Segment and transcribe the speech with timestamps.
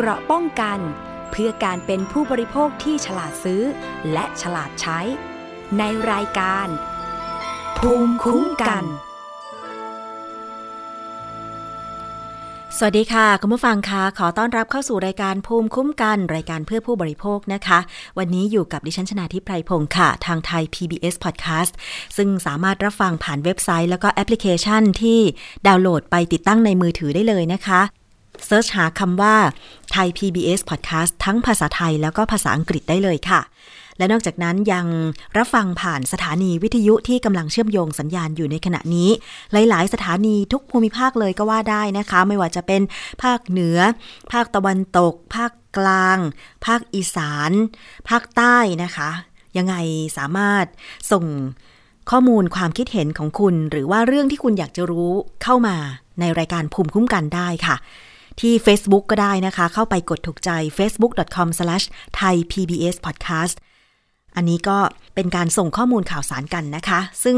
[0.00, 0.78] เกราะป้องกัน
[1.30, 3.62] เพื่อการเป็นผู้บริโภคที่ฉลาดซื้อ
[4.12, 5.00] และฉลาดใช้
[5.78, 5.82] ใน
[6.12, 6.66] รายการ
[7.78, 8.84] ภูมิคุ้มกัน
[12.78, 17.78] สวัสดีค่ะ คุณผู้ฟังคะขอต้อนรับเข้าสู่รายการภูมิคุ้มกัน รายการเพื่อผู้บริโภคนะคะ
[18.18, 21.72] วันนี้อยู่กับดิฉันชนาทิพไพรพงศ์ค่ะ ทางไทย PBS Podcast
[22.16, 25.20] ซึ่งสามารถรับฟังผ่านเว็บไซต์ แล้วก็แอปพลิเคชันที่
[25.66, 27.82] ดาวน์โหลดไปติดตั้งในมือถือได้เลยนะคะ
[28.46, 29.36] เซิร์ชหาคำว่า
[29.92, 33.40] ไทย PBS Podcast ทั้งภาษาไทยแล้วก็ภาษาอังกฤษได้เลยค่ะ
[33.98, 34.86] และนอกจากนั้นยัง
[35.36, 39.10] รับฟังผ่านสถานีวิทยุที่กำลังเชื่อมโยงสัญญาณอยู่ในขณะนี้
[39.52, 42.82] หลาย ๆ สถานีทุกภูมิภาคเลยก็ว่าได้นะคะ ไม่ว่าจะเป็น
[43.22, 43.78] ภาคเหนือ
[44.32, 46.18] ภาคตะวันตก ภาคกลาง
[46.66, 47.50] ภาคอีสาน
[48.08, 49.10] ภาคใต้นะคะ
[49.56, 49.74] ยังไง
[50.16, 50.66] สามารถ
[51.12, 51.24] ส่ง
[52.10, 55.12] ข้อมูลความคิดเห็นของคุณ หรือว่าเรื่องที่คุณอยากจะรู้
[55.42, 55.76] เข้ามา
[56.20, 57.76] ในรายการภูมิคุ้มกันได้ค่ะ
[58.40, 63.56] ที่ Facebook ก็ได้นะคะ เข้าไปกดถูกใจ facebook.com/thaipbspodcast
[64.36, 64.78] อันนี้ก็
[65.14, 67.36] เป็นการส่งข้อมูลข่าวสารกันนะคะ ซึ่ง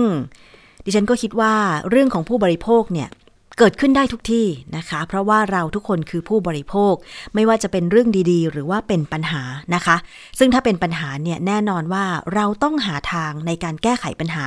[0.85, 1.55] ดิฉันก็คิดว่า
[1.91, 3.09] เรื่องของผู้บริโภคเนี่ย
[3.63, 6.95] เกิดขึ้นได้ทุกที่นะคะ เพราะว่าเราทุกคนคือผู้บริโภค
[7.35, 9.43] ไม่ว่าจะเป็นเรื่องดีๆ หรือว่าเป็นปัญหา
[9.75, 9.97] นะคะ
[10.39, 14.47] ซึ่งถ้าเป็นปัญหาเนี่ยแน่นอนว่าเราต้องหาทางในการแก้ไขปัญหา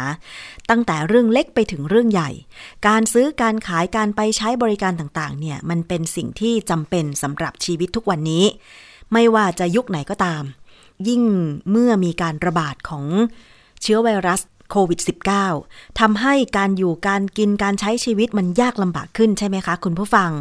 [0.69, 2.29] ตั้งแต่เรื่องเล็กไปถึงเรื่องใหญ่
[2.87, 8.45] การซื้อการขายการไปใช้บริการต่างๆเนี่ยมันเป็นสิ่งที่จำเป็นสำหรับชีวิตทุกวันนี้
[9.13, 10.43] ไม่ว่าจะยุคไหนก็ตาม
[11.07, 11.23] ยิ่ง
[11.71, 13.05] เมื่อมีการระบาดของ
[13.81, 14.41] เชื้อไวรัส
[14.71, 14.99] โควิด
[15.49, 20.31] -19 ทำให้การอยู่การกินการใช้ชีวิตมันยากลำบากขึ้นใช่ไหมคะคุณผู้ฟัง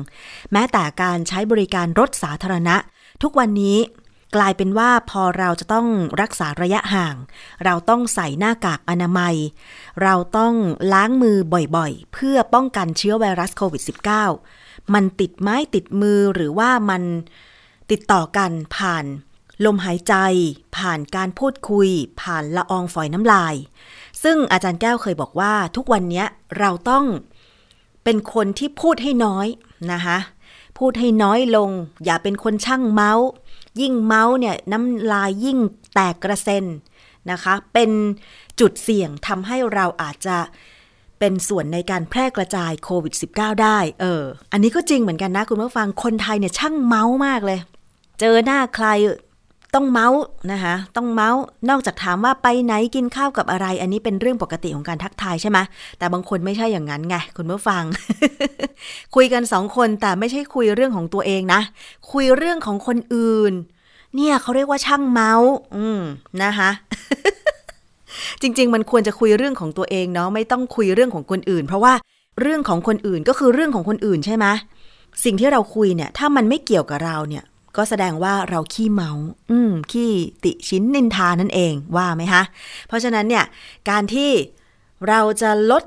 [0.53, 2.77] แม้แต่การใช้บริการรถสาธารณะ
[3.23, 3.79] ทุกวันนี้
[4.37, 5.87] กลายเป็นว่าพอเราจะต้อง
[6.21, 7.17] รักษาระยะห่าง
[7.65, 9.35] เราต้องใส่หน้ากากอนามัย
[10.03, 10.55] เราต้อง
[10.93, 11.37] ล้างมือ
[11.77, 13.83] บ่อยๆ เพื่อป้องกันเชื้อไวรัสโควิด
[14.37, 17.03] -19 มันติดไม้ติดมือหรือว่ามัน
[17.91, 19.05] ติดต่อกันผ่าน
[19.65, 20.15] ลมหายใจ
[20.77, 21.89] ผ่านการพูดคุย
[22.21, 23.55] ผ่านละอองฝอยน้ำลาย
[24.23, 26.25] ซึ่งอาจารย์แก้วเคยบอกว่าทุกวันนี้
[26.59, 27.05] เราต้อง
[28.05, 29.47] เป็นคนที่พูดให้น้อย
[29.93, 30.19] นะคะ
[30.79, 31.71] พูดให้น้อยลง
[32.05, 33.27] อย่าเป็นคนช่างเมาส์
[33.81, 35.59] ยิ่งเมาส์เนี่ยน้ำลายยิ่ง
[35.95, 36.65] แตกกระเซ็น
[37.31, 37.91] นะคะ เป็น
[38.61, 40.37] จุดเสี่ยงทำให้เราอาจจะ
[41.19, 44.23] เป็นส่วนในการแพร่กระจายโควิด -19 ได้ เออ
[44.53, 47.59] อันนี้ก็จริงเหมือนกันนะคุณผู้ฟัง คนไทยเนี่ยช่างเมาส์มากเลย
[48.21, 48.87] เจอหน้าใคร
[49.75, 50.21] ต้องเมาส์
[50.53, 55.59] นะคะต้องเมาส์นอกจากถามว่าไปไหนกินข้าวกับอะไร อันนี้เป็นเรื่องปกติของการทักทายใช่ไหม
[55.99, 57.83] แต่บางคนไม่ใช่อย่างนั้นไงคุณผู้ฟัง
[59.15, 61.61] คุยกันสองคนแต่ไม่ใช่คุยเรื่องของตัวเองนะ
[62.13, 63.53] คุยเรื่องของคนอื่น
[64.17, 66.01] เนี่ยเขาเรียกว่าช่างเมาส์ อืม
[66.43, 66.71] นะคะ
[68.43, 71.95] จริง ๆ มันควรจะคุยเรื่องของตัวเองเนาะไม่ต้องคุยเรื่องของคนอื่น เพราะว่า
[72.41, 74.47] เรื่องของคนอื่นก็คือเรื่องของคนอื่นใช่ไหม
[75.25, 77.45] สิ่งที่เราคุยเนี่ย ถ้ามันไม่เกี่ยวกับเราเนี่ย
[77.77, 79.11] ก็แสดงว่าเราขี้เมา
[79.51, 80.11] อืม ขี้
[80.45, 82.43] ติชิ้นนินทานั่นเองว่าไหมคะ
[82.89, 83.45] เพราะฉะนั้นเนี่ย
[83.91, 84.31] การที่
[85.09, 85.85] เราจะลด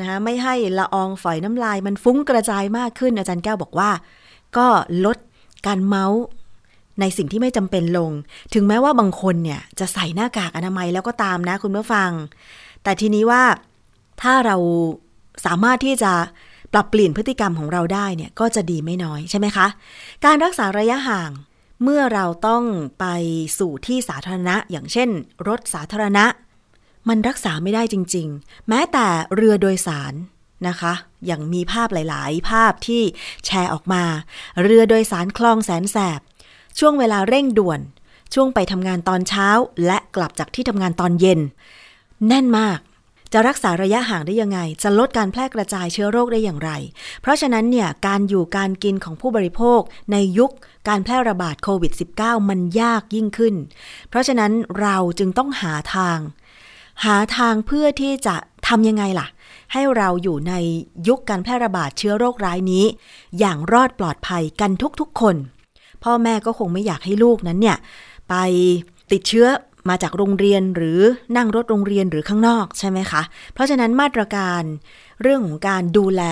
[0.00, 3.90] นะคะไม่ให้ละอองฝอยน้ำลายมันฟุ้งกระจายมากขึ้นอาจารย์แก้วบอกว่า
[4.56, 4.66] ก็
[5.04, 5.18] ลด
[5.66, 6.22] การเมาส์
[7.00, 8.10] ในสิ่งที่ไม่จำเป็นลง
[8.54, 12.10] ถึงแม้ว่าบางคนเนี่ยจะใส่หน้ากากอนามัยแล้วก็ตามนะคุณผู้ฟัง
[12.82, 13.42] แต่ทีนี้ว่า
[14.22, 14.56] ถ้าเรา
[15.46, 16.12] สามารถที่จะ
[16.72, 19.66] ปรับเปลี่ยนพฤติกรรมของเราได้เนี่ยก็จะดีไม่น้อยใช่ไหมคะ
[20.24, 21.30] การรักษาระยะห่าง
[21.82, 22.64] เมื่อเราต้อง
[23.00, 23.06] ไป
[23.58, 25.08] สู่ที่สาธารณะ อย่างเช่น
[25.48, 26.24] รถสาธารณะ
[27.08, 30.14] มันรักษาไม่ได้จริง ๆ แม้แต่เรือโดยสาร
[30.68, 30.92] นะคะ
[31.26, 33.02] อย่างมีภาพหลาย ๆ ภาพที่
[33.46, 34.04] แชร์ออกมา
[34.62, 36.20] เรือโดยสารคลองแสนแสบ
[36.78, 37.80] ช่วงเวลาเร่งด่วน
[38.34, 39.48] ช่วงไปทำงานตอนเช้า
[39.86, 41.40] และกลับจากที่ทำงานตอนเย็น
[42.28, 42.78] แน่นมาก
[43.32, 46.70] จะรักษาระยะห่างได้ยังไง จะลดการแพร่กระจายเชื้อโรคได้อย่างไร
[47.20, 49.80] เพราะฉะนั้นเนี่ยการอยู่การกินของผู้บริโภค
[50.12, 50.50] ในยุค
[50.88, 53.54] การแพร่ระบาดโควิด -19 มันยากยิ่งขึ้น
[54.08, 56.18] เพราะฉะนั้นเราจึงต้องหาทาง
[57.04, 58.36] หาทางเพื่อที่จะ
[58.68, 59.26] ทำยังไงล่ะ
[59.72, 60.54] ให้เราอยู่ใน
[61.08, 62.84] ยุคการแพร่ระบาดเชื้อโรคร้ายนี้
[63.38, 64.70] อย่างรอดปลอดภัยกัน
[65.00, 65.36] ทุกๆคน
[66.04, 67.76] พ่อแม่ก็คงไม่อยากให้ลูกนั้นเนี่ย
[68.28, 68.34] ไป
[69.12, 69.46] ติดเชื้อ
[69.88, 71.00] มาจากโรงเรียนหรือ
[71.36, 74.62] นั่งรถโรงเรียนหรือข้างนอกใช่ไหมคะ เพราะฉะนั้นมาตรการ
[75.22, 76.22] เรื่องของการดูแล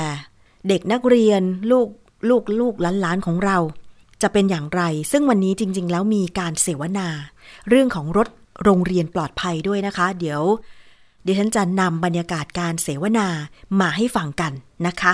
[0.68, 1.88] เด็กนักเรียนลูก
[2.28, 3.56] ลูกลูกหลานๆของเรา
[4.22, 4.82] จะเป็นอย่างไร
[5.12, 7.08] ซึ่งวันนี้จริง ๆ แล้วมีการเสวนา
[7.68, 8.28] เรื่องของรถ
[8.64, 10.42] โรงเรียนปลอดภัยด้วยนะคะ เดี๋ยว
[11.26, 13.28] ดิฉันจะนำบรรยากาศการเสวนา
[13.80, 14.52] มาให้ฟังกัน
[14.86, 15.12] นะคะ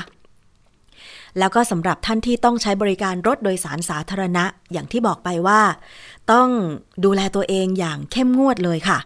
[1.38, 5.61] แล้วก็สำหรับท่านที่ต้องใช้บริการรถโดยสารสาธารณะอย่างที่บอกไปว่า
[6.32, 6.49] ต้อง
[7.05, 9.00] ดูแลตัวเองอย่างเข้มงวดเลยค่ะ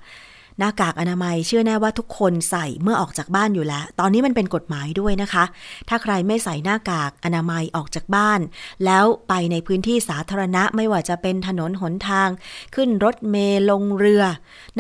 [0.59, 5.45] หน้ากากอนามัยเชื่อแน่ว่าทุกคนใส่เมื่อออกจากบ้านอยู่แล้ว ตอนนี้มันเป็นกฎหมายด้วยนะคะ
[5.89, 8.41] ถ้าใครไม่ใส่หน้ากากอนามัยออกจากบ้าน
[8.85, 12.29] แล้วไปในพื้นที่สาธารณะไม่ว่าจะเป็นถนนหนทาง
[12.75, 14.25] ขึ้นรถเมล์ลงเรือ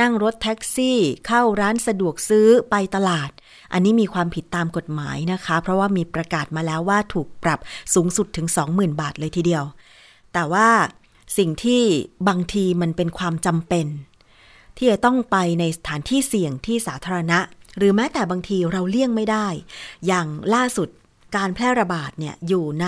[0.00, 3.30] นั่งรถแท็กซี่ เข้าร้านสะดวกซื้อไปตลาด
[3.72, 7.60] อันนี้มีความผิดตามกฎหมายนะคะ เพราะว่ามีประกาศมาแล้วว่าถูกปรับ
[7.94, 9.64] สูงสุดถึง 20,000 บาทเลยทีเดียว
[10.32, 10.68] แต่ว่า
[11.38, 11.82] สิ่งที่
[12.28, 13.86] บางทีมันเป็นความจำเป็น
[14.76, 17.38] ที่จะต้องไปในสถานที่เสี่ยงที่สาธารณะ
[17.78, 19.46] หรือแม้แต่บางทีเราเลี่ยงไม่ได้
[20.06, 20.88] อย่างล่าสุด
[21.36, 22.86] การแพร่ระบาดเนี่ยอยู่ใน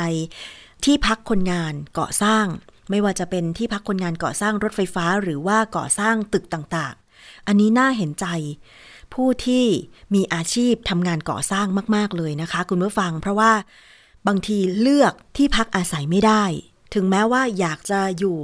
[0.84, 2.46] ที่พักคนงานก่อสร้าง
[2.90, 8.26] ไม่ว่าจะเป็นที่พักคนงานก่อสร้างรถไฟฟ้า หรือว่าก่อสร้างตึกต่างๆ อันนี้น่าเห็นใจ
[9.14, 9.64] ผู้ที่
[10.14, 11.66] มีอาชีพทำงานก่อสร้าง
[11.96, 13.52] มาก ๆเลยนะคะ คุณผู้ฟัง เพราะว่า
[14.26, 16.44] บางทีเลือกที่พักอาศัยไม่ได้
[16.92, 18.38] ถึงแม้ว่าอยากจะอยู่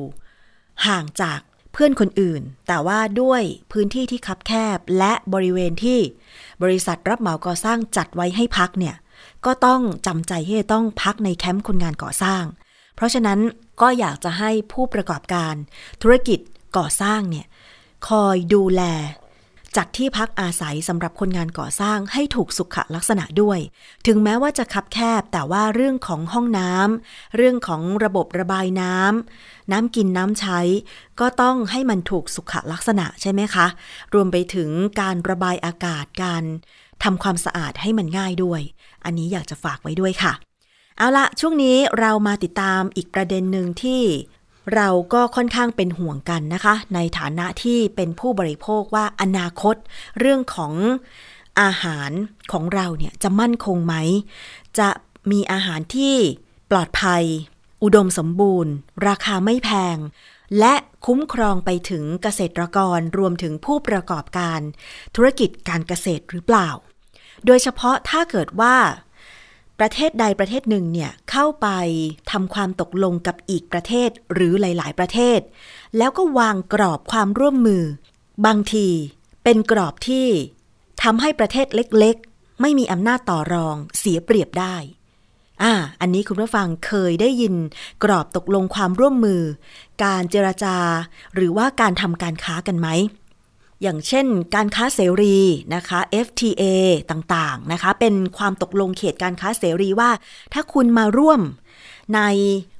[0.87, 1.41] ห่างจาก
[1.73, 3.43] เพื่อนคนอื่น แต่ว่าด้วย
[3.73, 6.00] พื้นที่ที่คับแคบและบริเวณที่
[6.62, 8.97] บริษัทรับเหมาก่อสร้างจัดไว้ให้พักเนี่ย
[9.47, 12.45] ก็ต้องจำใจที่จะต้องพักในแคมป์คนงานก่อสร้าง
[12.97, 13.39] เพราะฉะนั้น
[13.81, 15.55] ก็อยากจะให้ผู้ประกอบการ
[16.03, 16.39] ธุรกิจ
[16.77, 17.47] ก่อสร้างเนี่ย
[18.09, 18.83] คอยดูแล
[19.79, 23.59] จัดที่พักอาศัยสำหรับคนงานก่อสร้างให้ถูกสุขลักษณะด้วย
[24.07, 30.61] ถึงแม้ว่าจะคับแคบแต่ว่าเรื่องของห้องน้ำเรื่องของระบบระบายน้ำน้ำกินน้ำใช้
[31.21, 33.67] ก็ต้องให้มันถูกสุขลักษณะใช่ไหมคะ
[34.15, 34.71] รวมไปถึง
[35.01, 36.45] การระบายอากาศการ
[37.05, 38.61] ทำความสะอาดให้มันง่ายด้วย
[39.05, 40.33] อันนี้อยากจะฝากไว้ด้วยค่ะ
[40.99, 44.03] เอาละช่วงนี้เรามาติดตามอีกประเด็นหนึ่งที่
[44.75, 49.76] เราก็ค่อนข้างเป็นห่วงกันนะคะ ในฐานะที่เป็นผู้บริโภคว่าอนาคต
[50.19, 50.73] เรื่องของ
[51.61, 52.11] อาหาร
[52.53, 53.94] ของเราเนี่ยจะมั่นคงไหม
[54.79, 54.88] จะ
[55.31, 56.15] มีอาหารที่
[56.70, 57.25] ปลอดภัย
[57.82, 58.73] อุดมสมบูรณ์
[59.09, 59.97] ราคาไม่แพง
[60.59, 60.75] และ
[61.06, 64.61] คุ้มครองไปถึงเกษตรกรรวมถึงผู้ประกอบการ
[65.17, 66.69] ธุรกิจการเกษตรหรือเปล่า
[67.47, 68.76] โดยเฉพาะถ้าเกิดว่า
[69.81, 71.69] ประเทศใดประเทศหนึ่งเนี่ยเข้าไป
[72.31, 75.41] ทำความตกลงกับอีกประเทศหรือหลาย ๆ ประเทศ
[75.99, 77.85] แล้วก็วางกรอบความร่วมมือ
[78.47, 78.89] บางที
[79.45, 80.27] เป็นกรอบที่
[81.03, 84.77] ทำให้ประเทศเล็ก ๆ ไม่มีอำนาจต่อรองเสียเปรียบได้
[85.63, 87.55] อ่าอันนี้คุณผู้ฟังเคยได้ยิน
[88.05, 89.43] กรอบตกลงความร่วมมือ
[90.05, 90.77] การเจรจา
[91.35, 92.89] หรือว่าการทำการค้ากันไหม
[93.83, 95.37] อย่างเช่นการค้าเสรี
[95.75, 96.63] นะคะ FTA
[97.11, 100.11] ต่างๆนะคะ เป็นความตกลงเขตการค้าเสรีว่า
[100.53, 101.41] ถ้าคุณมาร่วม
[102.15, 102.21] ใน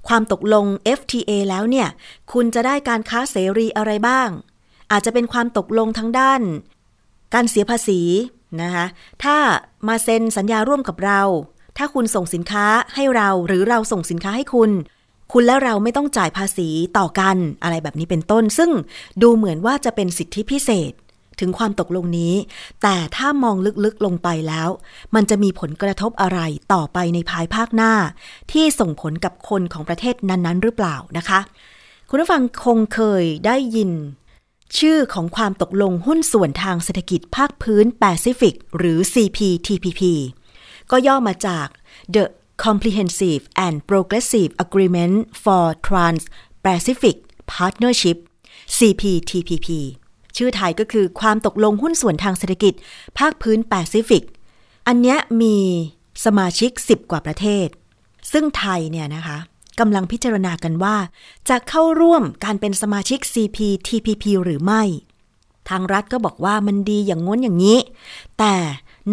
[0.09, 0.65] ความตกลง
[0.99, 1.89] FTA แล้วเนี่ย
[2.33, 4.29] คุณจะได้การค้าเสรีอะไรบ้าง
[4.93, 6.43] อาจจะเป็นความตกลงทั้งด้าน
[7.35, 8.01] การเสียภาษี
[8.63, 8.87] นะคะ
[9.25, 9.37] ถ้า
[9.89, 11.23] มาเซ็นสัญญาร่วมกับเรา
[11.77, 14.71] ถ้าคุณส่งสินค้าให้เราหรือเราส่งสินค้าให้คุณ
[15.33, 18.71] คุณและเราไม่ต้องจ่ายภาษีต่อกันอะไรแบบนี้เป็นต้น ซึ่ง
[19.23, 20.93] ดูเหมือนว่าจะเป็นสิทธิพิเศษ
[21.41, 22.35] ถึงความตกลงนี้
[22.83, 24.69] แต่ถ้ามองลึกๆลงไปแล้ว
[25.15, 26.41] มันจะมีผลกระทบอะไร
[26.73, 27.93] ต่อไปในภายภาคหน้า
[28.53, 31.41] ที่ส่งผลกับคนของประเทศนั้นๆ หรือเปล่านะคะ
[32.09, 33.91] คุณผู้ฟังคงเคยได้ยิน
[34.79, 40.03] ชื่อของความตกลงหุ้นส่วนทางเศรษฐกิจภาคพื้นแปซิฟิก หรือ CPTPP
[40.91, 41.67] ก็ย่อมาจาก
[42.15, 42.25] The
[42.65, 47.17] Comprehensive and Progressive Agreement for Trans-Pacific
[47.55, 48.19] Partnership
[48.77, 49.69] CPTPP
[50.37, 52.75] ชื่อไทยก็คือความตกลงหุ้นส่วนทางเศรษฐกิจ
[53.19, 54.25] ภาคพื้นแปซิฟิก
[54.87, 55.57] อันเนี้ยมี
[56.25, 57.69] สมาชิก 10 กว่าประเทศ
[58.33, 59.39] ซึ่งไทยเนี่ยนะคะ
[59.81, 60.97] กำลังพิจารณากันว่า
[61.49, 64.83] จะเข้าร่วมการเป็นสมาชิก CPTPP หรือไม่
[65.69, 67.79] ทางรัฐก็บอกว่ามันดีอย่างง้นอย่างนี้
[68.39, 68.55] แต่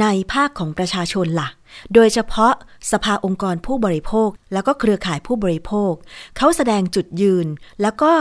[0.02, 1.50] ในภาคของประชาชนล่ะ
[1.94, 2.54] โดยเฉพาะ
[2.92, 5.94] สภาองค์กรผู้บริโภค แล้วก็เครือข่ายผู้บริโภค
[6.38, 7.48] เขาแสดงจุดยืน
[7.82, 8.14] แล้วก็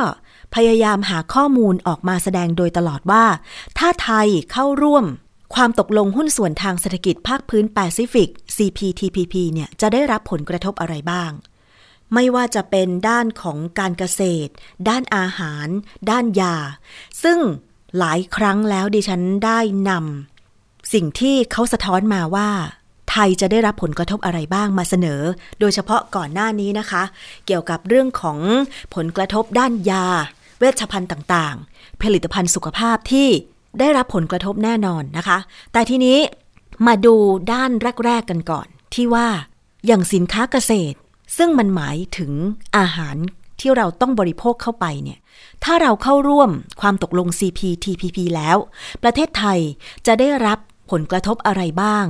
[0.55, 3.25] พยายามหาข้อมูลออกมาแสดงโดยตลอดว่า
[3.79, 5.05] ถ้าไทยเข้าร่วม
[5.55, 11.33] ความตกลงหุ้นส่วนทางเศรษฐกิจภาคพื้นแปซิฟิก CPTPP เนี่ยจะได้รับผลกระทบอะไรบ้าง
[12.15, 14.51] ไม่ว่าจะเป็นด้านของการเกษตร
[14.89, 15.69] ด้านอาหาร
[16.11, 16.57] ด้านยา
[17.23, 17.39] ซึ่ง
[17.99, 22.51] หลายครั้งแล้วดิฉันได้นำสิ่งที่เขาสะท้อนมาว่า
[23.11, 25.23] ไทยจะได้รับผลกระทบอะไรบ้างมาเสนอ
[25.61, 27.03] โดยเฉพาะก่อนหน้านี้นะคะ
[27.47, 28.39] เกี่ยวกับเรื่องของ
[28.95, 30.07] ผลกระทบด้านยา
[30.59, 33.29] เวชภัณฑ์ต่างๆ ผลิตภัณฑ์สุขภาพที่
[33.79, 35.39] ได้รับผลกระทบแน่นอนนะคะ
[35.73, 36.19] แต่ทีนี้
[36.87, 37.15] มาดู
[37.53, 37.71] ด้าน
[38.05, 39.29] แรก ๆ กันก่อน ที่ว่า
[39.87, 40.97] อย่างสินค้าเกษตร
[41.37, 42.33] ซึ่งมันหมายถึง
[42.77, 43.17] อาหาร
[43.61, 45.19] ที่เราต้องบริโภคเข้าไปเนี่ย
[45.65, 48.57] ถ้าเราเข้าร่วมความตกลง CPTPP แล้ว
[49.03, 49.59] ประเทศไทย
[50.07, 50.59] จะได้รับ
[50.91, 52.07] ผลกระทบอะไรบ้าง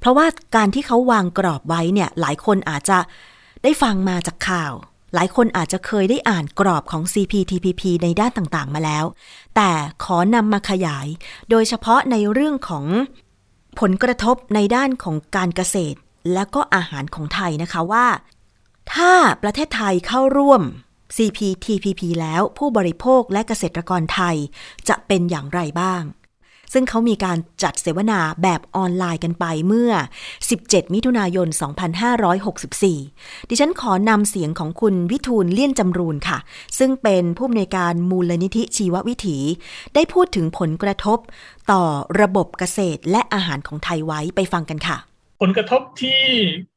[0.00, 2.98] เพราะว่าการที่เขาวางกรอบไว้เนี่ย หลายคนอาจจะ
[3.62, 4.72] ได้ฟังมาจากข่าว
[5.14, 9.04] หลายคนอาจจะเคยได้อ่านกรอบของ CPTPP ในด้านต่างๆ มาแล้ว
[9.56, 9.70] แต่
[10.04, 11.06] ขอนำมาขยาย
[11.50, 12.86] โดยเฉพาะในเรื่องของ
[13.80, 15.98] ผลกระทบในด้านของการเกษตร
[16.32, 18.06] และก็อาหารของไทยนะคะว่า
[18.94, 20.62] ถ้าประเทศไทยเข้าร่วม
[21.16, 24.36] CPTPP แล้วผู้บริโภคและเกษตรกรไทย
[24.88, 26.02] จะเป็นอย่างไรบ้าง
[26.72, 29.92] ซึ่งเขามีการจัดเสวนาแบบออนไลน์กันไปเมื่อ
[30.42, 31.48] 17 มิถุนายน
[32.68, 36.38] 2564 ดิฉันขอนำเสียงของคุณวิทูลเลี่ยนจำรูนค่ะ
[36.78, 39.38] ซึ่งเป็นผู้อำนวยการมูลนิธิชีววิถี
[39.94, 41.18] ได้พูดถึงผลกระทบ
[41.70, 41.82] ต่อ
[42.20, 44.96] ระบบเกษตรและอาหารของไทยไว้ไปฟังกันค่ะ
[45.42, 46.20] ผลกระทบที่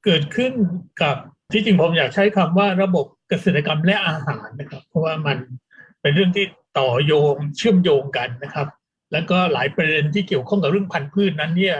[0.04, 0.54] เกิดขึ้น
[1.02, 1.16] กับ
[1.54, 5.38] ที่จริงผมอยากใช้คำว่าระบบเกษตรกรรมและอาหารนะครับ เพราะว่ามัน
[6.02, 6.46] เป็นเรื่องที่
[6.78, 8.68] ต่อโยงเชื่อมโยงกันนะครับ
[9.12, 11.78] แล้วก็หลายประเด็นที่เกี่ยวข้องกับเรื่องพันธุ์พืชนั้นเนี่ย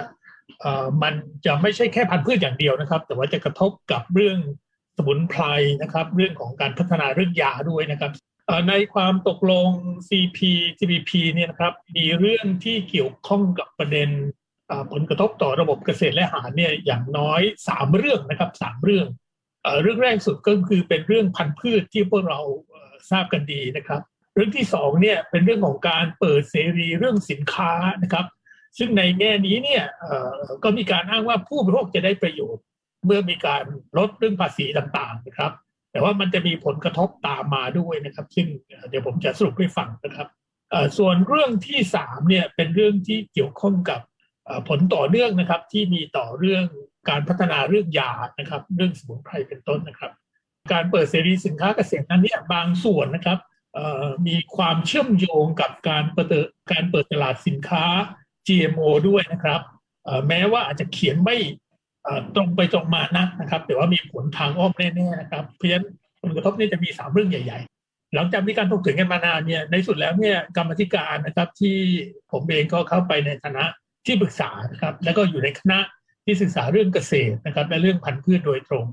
[1.04, 1.14] มัน
[1.46, 4.38] จะไม่ใช่แค่พันธุ์พืชอย่างเดียวนะครับ แต่ว่าจะกระทบกับเรื่อง
[4.98, 5.44] สมุนไพร
[5.82, 8.12] นะครับ เรื่องของการพัฒนาเรื่องยาด้วยนะครับ
[8.70, 9.70] ในความตกลง
[10.10, 14.10] CPTPP เนี่ยนะครับมีเรื่องที่เกี่ยวข้องกับประเด็น
[14.92, 19.08] ผลกระทบต่อระบบเกษตรและอาหารเนี่ยอย่างน้อยสามเรื่องนะครับสามเรื่อง
[19.82, 22.40] เรื่องแรกสุดก็คือเป็นเรื่องพันธุ์พืชที่พวกเรา
[23.12, 24.02] ทราบกันดีนะครับ
[24.38, 27.72] เรื่องที่สองเนี่ยเป็นเรื่องของการเปิดเสรีเรื่องสินค้า
[28.04, 28.26] นะครับ
[28.78, 29.84] ซึ่งในแง่นี้เนี่ย
[30.64, 32.64] ก็มีการอ้างว่าผู้บริโภคจะได้ประโยชน์
[33.06, 33.64] เมื่อมีการ
[33.98, 35.52] ลดเรื่องภาษีต่างๆนะครับ
[35.92, 38.48] แต่ว่ามันจะมีผลกระทบตามมาด้วยนะครับ ซึ่ง
[38.90, 40.28] เดี๋ยวผมจะสรุปให้ฟังนะครับ
[40.98, 44.02] ส่วนเรื่องที่สามเนี่ยเป็นเรื่องที่เกี่ยวข้องกับ
[44.70, 46.64] ผลต่อเนื่องนะครับ ที่มีต่อเรื่อง
[47.10, 50.12] การพัฒนาเรื่องยานะครับ เรื่องสมุนไพรเป็นต้นนะครับ
[50.72, 53.38] การเปิดเสรีสินค้าเกษตรนั้นเนี่ยบางส่วนนะครับ
[54.28, 57.86] มีความเชื่อมโยงกับการเปิดการเปิดตลาดสินค้า
[58.48, 59.62] GMO ด้วยนะครับ
[60.28, 61.38] แม้ว่าอาจจะเขียนไม่
[62.36, 65.86] ตรงไปตรงมานักนะครับ แต่ว่ามีผลทางอ้อมแน่ๆนะครับ เพราะฉะนั้น
[66.22, 71.78] ผลกระทบนี่จะมีสามเรื่องใหญ่ ๆ หลังจากมีการถกถึงกันมานานเนี่ยในสุดแล้วเนี่ยกรรมธิการนะครับที่
[72.32, 73.66] ผมเองก็เข้าไปในฐานะ
[74.06, 75.80] ที่ปรึกษานะครับ แล้วก็อยู่ในคณะ
[76.26, 78.86] ที่ศึกษาเรื่องเกษตรนะครับ และเรื่องพันธุ์พืชโดยตรง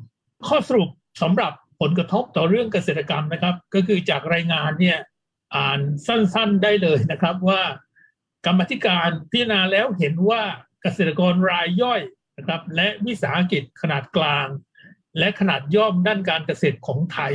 [0.46, 0.88] ข้อสรุป
[1.22, 1.52] สำหรับ
[1.88, 4.98] ลกระทบต่อเรื่องเกษตรกรรมนะครับ ก็คือจากรายงานเนี่ย
[5.54, 7.62] อ่านสั้นๆได้เลยนะครับว่า
[8.46, 10.42] กรรมธิการพิจารณาแล้วเห็นว่า
[10.82, 12.00] เกษตรกรรายย่อย
[12.36, 14.46] นะครับ และวิสาหกิจขนาดกลาง
[15.18, 17.34] และขนาดย่อมด้านการเกษตรของไทย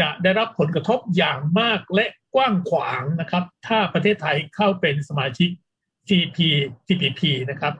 [0.00, 5.50] จะได้รับผลกระทบอย่างมากและกว้างขวางนะครับ ถ้าประเทศไทยเข้าเป็นสมาชิก
[6.08, 7.74] CPTPP นะครับ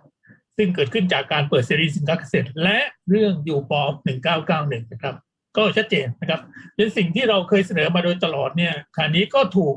[0.57, 3.83] ซึ่งเกิดขึ้นจากการเปิดเสรีสินค้าเกษตร และเรื่องยูปอ
[4.39, 5.17] 1991 นะครับ
[5.57, 6.41] ก็ชัดเจนนะครับ
[6.77, 9.77] เป็นสิ่งที่เราเคยเสนอมาโดยตลอดเนี่ยคราวนี้ก็ถูก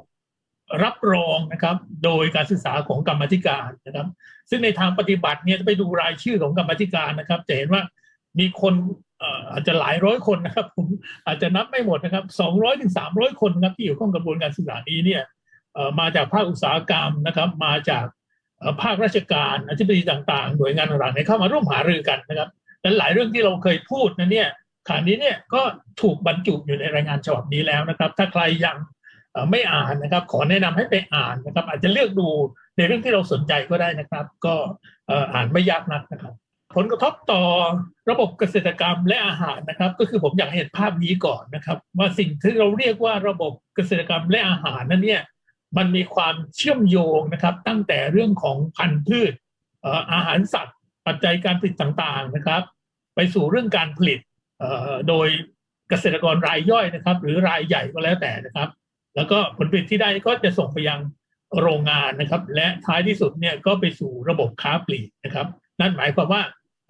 [0.84, 4.08] รับรองนะครับโดยการศึกษาของกรรมธิการนะครับ
[4.50, 7.82] ซึ่งในทางปฏิบัติเนี่ยไปดูรายชื่อของกรรมธิการนะครับจะเห็นว่า
[8.40, 8.74] มีคน
[9.52, 10.88] อาจจะหลายร้อยคนนะครับผม
[11.26, 15.22] อาจจะนับไม่หมดนะครับสองร้อยถึงสามร้อยคนนะครับที่อยู่ข้องกระบวนการศึกษานี้เนี่ย
[16.00, 18.06] มาจากภาคอุตสาหกรรมนะครับ มาจาก
[18.82, 22.50] ภาคราชการอธิบดีต่างๆ หน่วยงานต่างๆเข้ามาร่วมหารือกันนะครับ
[22.82, 24.50] และหลายเรื่องที่เราเคยพูดนะเนี่ย
[24.88, 25.62] ขณะนี้เนี่ยก็
[26.02, 28.78] ถูกบรรจุอยู่ในรายงานฉบับนี้แล้วนะครับ ถ้าใครยัง
[29.52, 32.30] ไม่อ่านนะครับ ขอแนะนำให้ไปอ่านนะครับ อาจจะเลือกดู
[32.78, 34.56] ในเรื่องที่เราสนใจก็ได้นะครับ ก็
[35.34, 36.34] อ่านไม่ยากนักนะครับ
[36.76, 37.44] ผลกระทบต่อ
[38.10, 45.22] ระบบเกษตรกรรมและอาหารนะครับ ก็คือผมอยากเห็นภาพนี้ก่อนนะครับ ว่าสิ่งที่เราเรียกว่าระบบเกษตรกรรมและอาหารนั้นเนี่ย
[45.78, 49.34] มันมีความเชื่อมโยงนะครับ ตั้งแต่เรื่องของพันธุ์พืช
[50.14, 50.78] อาหารสัตว์
[51.08, 52.62] ปัจจัยการผลิตต่างๆนะครับ
[53.16, 54.20] ไปสู่เรื่องการผลิต
[55.10, 55.28] โดย
[55.90, 58.70] เกษตรกรรายย่อยนะครับ หรือรายใหญ่ก็แล้วแต่นะครับ
[59.16, 61.00] แล้วก็ผลผลิตที่ได้ก็จะส่งไปยัง
[61.62, 65.48] โรงงานนะครับ และท้ายที่สุดเนี่ยก็ไปสู่ระบบค้าปลีกนะครับ
[65.82, 66.42] นั่นหมายความว่า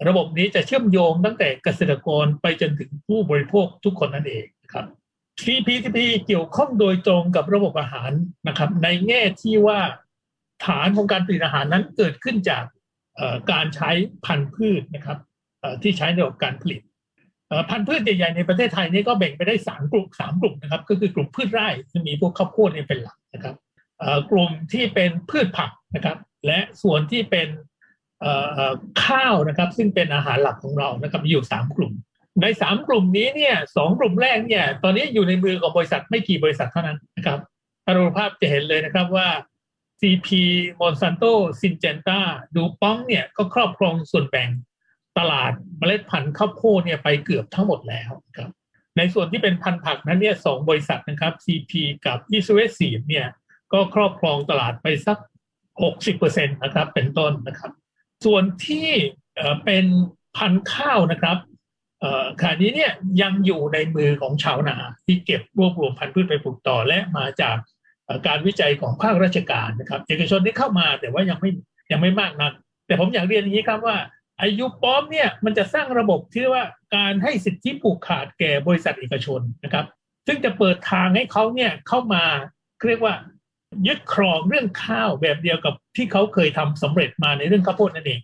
[0.08, 4.86] ระบบนี้จะเชื่อมโยงตั้งแต่เกษตรกรไปจนถึงผู้บริโภคทุกคนนั่นเองครับ
[5.42, 8.10] CPTP เกี่ยวข้องโดยตรงกับระบบอาหาร
[8.48, 9.80] นะครับ ในแง่ที่ว่า
[10.66, 12.64] ฐานของการผลิตอาหารนั้นเกิดขึ้นจาก
[13.52, 13.90] การใช้
[14.24, 15.18] พันธุ์พืชนะครับ
[15.82, 16.80] ที่ใช้ในระบบการผลิต
[17.70, 23.54] พันธุ์พืชใหญ่ๆในประเทศไทยนี่ก็แบ่งไปได้สามกลุ่มสามกลุ่มนะครับ ก็คือกลุ่มพืชไร่ที่มีพวกข้าวโพดนี่เป็นหลักนะครับ
[24.30, 27.48] กลุ่มที่เป็นพืชผักนะครับ และส่วนที่เป็น
[29.04, 31.92] ข้าวนะครับ ซึ่งเป็นอาหารหลักของเรานะครับอยู่สามกลุ่ม
[32.42, 37.38] ในสามกลุ่มนี้เนี่ยสองกลุ่มแรกเนี่ย ตอนนี้อยู่ในมือของบริษัทไม่กี่บริษัทเท่านั้นนะครับ
[37.84, 39.28] ถ้าดูภาพจะเห็นเลยนะครับว่า
[40.00, 40.28] CP
[40.80, 42.18] Monsanto Syngenta
[42.56, 44.48] ดูป้องเนี่ยก็ครอบครองส่วนแบ่ง
[45.18, 48.50] ตลาดเมล็ดพันธุ์ข้าวโพดเนี่ยไปเกือบทั้งหมดแล้วครับ
[48.96, 51.72] ในส่วนที่เป็นพันธุ์ผักนั้นเนี่ยสองบริษัทนะครับ CP
[52.06, 53.26] กับ e s w e s เนี่ย
[53.72, 55.18] ก็ครอบครองตลาดไปสัก
[55.84, 57.72] 60%นะครับ เป็นต้นนะครับ
[58.24, 58.88] ส่วนที่
[59.64, 59.84] เป็น
[60.36, 61.36] พันธุ์ข้าวนะครับ
[62.40, 62.92] ขณะนี้เนี่ย
[63.22, 67.56] ยังอยู่ในมือของชาวนาที่เก็บรวบรวมพันธุ์พืชไปปลูกต่อและมาจาก
[68.26, 71.50] การวิจัยของภาคราชการนะครับเอกชนที่เข้ามาแต่ว่ายังไม่
[71.92, 72.52] ยังไม่มากนัก
[72.86, 73.96] แต่ผมอยากเรียนอย่างนี้ครับว่า
[74.42, 76.64] อายุป้อมเนี่ยมันจะสร้างระบบที่ว่า
[76.96, 79.86] การให้สิทธิผูกขาดแก่บริษัทเอกชนนะครับ
[80.26, 82.22] ซึ่งจะเปิดทางให้เขาเนี่ยเข้ามา
[82.88, 83.14] เรียกว่า
[83.86, 88.20] ยึดครองเรื่องข้าวแบบเดียวกับที่เขาเคยทำสำเร็จมาในเรื่องข้าวโพดนั่นเอง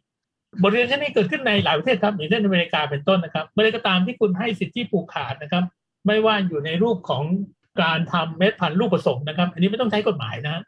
[0.62, 5.64] บทเรียนเช่นนี้เกิดขึ้นในหลายประเทศครับอย่างเช่นอเมริกาเป็นต้นนะครับเมื่อไรก็ตามที่คุณให้สิทธิผูกขาดนะครับ
[6.06, 7.24] ไม่ว่าอยู่ในรูปของ
[7.82, 10.62] การทำเม็ดพันธุ์ลูกผสมนะครับ อันนี้ไม่ต้องใช้กฎหมายนะ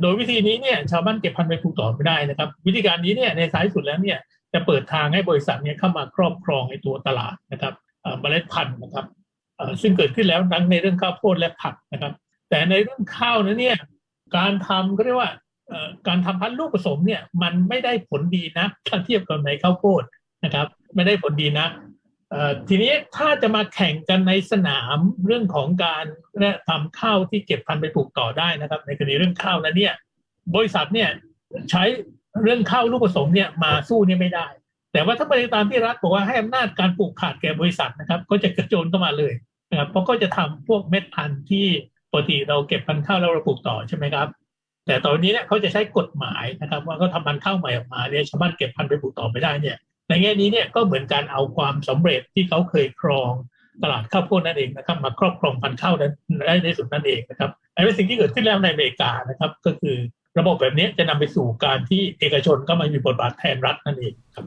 [0.00, 4.18] โดยวิธีนี้เนี่ยชาวบ้านเก็บพันธุ์ไปปลูกต่อไม่ได้นะครับ วิธีการนี้เนี่ยในสายสุดแล้วเนี่ย
[4.54, 7.74] จะเปิดทางให้บริษัทเนี่ยเข้ามาครอบครองในตัวตลาดนะครับ
[8.20, 9.06] เมล็ดพันธุ์นะครับ
[9.82, 12.12] ซึ่งเกิดขึ้นแล้วทั้งในเรื่องข้าวโพดและผักนะครับ
[12.50, 13.78] แต่ในเรื่องข้าวนั้นเนี่ย
[14.36, 15.32] การทำก็เรียกว่า
[16.08, 20.02] การทำพันธุ์ลูกผสมเนี่ยมันไม่ได้ผลดีนะถ้าเทียบกับในข้าวโพด
[20.44, 21.66] นะครับ ไม่ได้ผลดีนะ
[22.68, 26.04] ทีนี้ถ้าจะมาแข่งกันในสนามเรื่องของการ
[26.68, 29.94] ทำข้าวที่เก็บพันธุ์ไปปลูกต่อได้นะครับ ในกรณีเรื่องข้าวนั้นเนี่ย
[30.56, 31.08] บริษัทเนี่ย
[31.70, 31.82] ใช้
[32.42, 34.46] เรื่องเข้าลูกผสมเนี่ยมาสู้เนี่ยไม่ได้
[34.92, 39.32] แต่ว่าถ้าไปตามที่รัฐบอกว่าให้อำนาจการปลูกขาดแก่บริษัทนะครับ ก็จะกระโจนเข้ามาเลย
[39.70, 41.66] นะครับเพราะก็จะทำพวกเม็ดพันธุ์ที่
[42.10, 44.28] ปกติเราเก็บพันธุ์ข้าวแล้วเราปลูกต่อใช่ไหมครับ
[44.86, 49.76] แต่ตอนนี้เนี่ยเขาจะใช้กฎหมายนะครับ ว่าเขาทำพันธุ์ข้าวใหม่ออกมาเนี่ยชาวบ้านเก็บพันธุ์ไปปลูกต่อไม่ได้เนี่ย
[50.08, 53.32] ในแง่นี้เนี่ยก็เหมือนการเอาความสำเร็จที่เขาเคยครอง
[53.82, 56.12] ตลาดข้าวโพดนั่นเองนะครับ มาครอบครองพันธุ์ข้าวนั้น
[56.46, 59.96] ได้ในสุดนั่นเองนะครับอันนี้สิ่งที่เกิดขึ้นแล้วในอเมริกานะครับ ก็คือ
[60.38, 64.46] ระบบแบบนี้จะนำไปสู่การที่เอกชนก็มามีบทบาทแทนรัฐนั่นเองครับ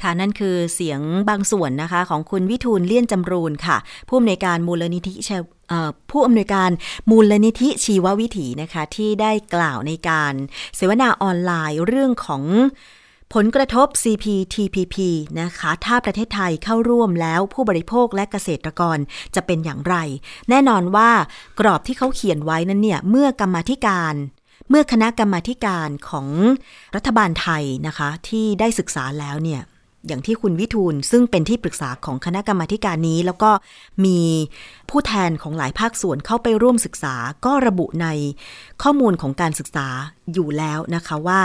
[0.00, 3.76] ค่ะนั่นคือเสียงบางส่วนนะคะ ของคุณวิทูลเลี่ยนจำรูนค่ะ
[4.08, 5.14] ผู้อำนวยการมูลนิธิ
[6.10, 6.70] ผู้อำนวยการ
[7.10, 10.34] มูลนิธิชีววิถีนะคะ ที่ได้กล่าวในการ
[10.76, 12.42] เสวนาออนไลน์เรื่องของ
[13.34, 14.96] ผลกระทบ CPTPP
[15.40, 18.98] นะคะ ถ้าประเทศไทยเข้าร่วมแล้วผู้บริโภคและเกษตรกร
[19.34, 19.96] จะเป็นอย่างไร
[20.50, 21.10] แน่นอนว่า
[21.60, 24.14] กรอบที่เขาเขียนไว้นั้นเนี่ย เมื่อกรรมธิการ
[24.68, 26.28] เมื่อคณะกรรมการของ
[26.96, 29.62] รัฐบาลไทยนะคะ ที่ได้ศึกษาแล้วเนี่ย
[30.06, 33.50] อย่างที่คุณวิทูลซึ่งเป็นที่ปรึกษาของคณะกรรมาการนี้ แล้วก็
[34.04, 34.18] มี
[34.90, 37.14] ผู้แทนของหลายภาคส่วนเข้าไปร่วมศึกษา
[37.44, 38.06] ก็ระบุใน
[38.82, 39.86] ข้อมูลของการศึกษา
[40.32, 41.40] อยู่แล้วนะคะว่า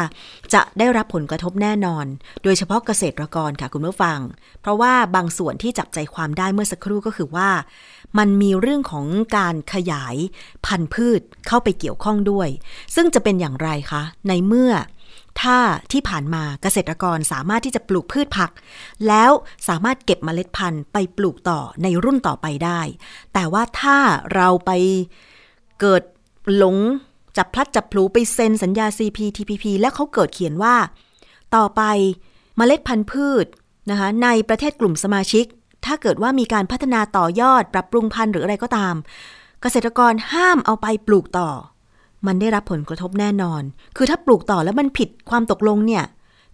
[0.53, 2.05] จะได้รับผลกระทบแน่นอน
[2.43, 4.19] โดยเฉพาะเกษตรกรค่ะคุณผู้ฟัง
[4.61, 7.49] เพราะว่าบางส่วนที่จับใจความได้เมื่อสักครู่ก็คือว่า
[8.17, 9.05] มันมีเรื่องของ
[9.37, 10.15] การขยาย
[10.65, 12.49] พันธุ์พืชเข้าไปเกี่ยวข้องด้วย
[12.95, 14.73] ซึ่งจะเป็นอย่างไรคะ ในเมื่อ
[15.41, 15.57] ถ้า
[15.91, 18.51] ที่ผ่านมาเกษตรกรสามารถที่จะปลูกพืชผัก
[19.07, 19.31] แล้ว
[19.67, 22.81] สามารถเก็บเมล็ดพันธุ์ไปปลูกต่อในรุ่นต่อไปได้
[23.33, 23.97] แต่ว่าถ้า
[24.35, 24.71] เราไป
[25.79, 26.03] เกิด
[26.55, 26.77] หลง
[27.37, 30.75] จับพลัดจับพลูไปเซ็นสัญญา CPTPP แล้วเขาเกิดเขียนว่า
[31.55, 31.81] ต่อไป
[32.57, 33.45] เมล็ดพันธุ์พืช
[33.89, 35.45] นะคะในประเทศกลุ่มสมาชิก
[35.85, 38.95] ถ้าเกิดว่ามีการพัฒนาต่อยอด ปรับปรุงพันธุ์หรืออะไรก็ตาม
[39.61, 41.49] เกษตรกรห้ามเอาไปปลูกต่อ
[42.27, 43.61] มันได้รับผลกระทบแน่นอน
[43.97, 46.03] คือถ้าปลูกต่อแล้วมันผิดความตกลงเนี่ย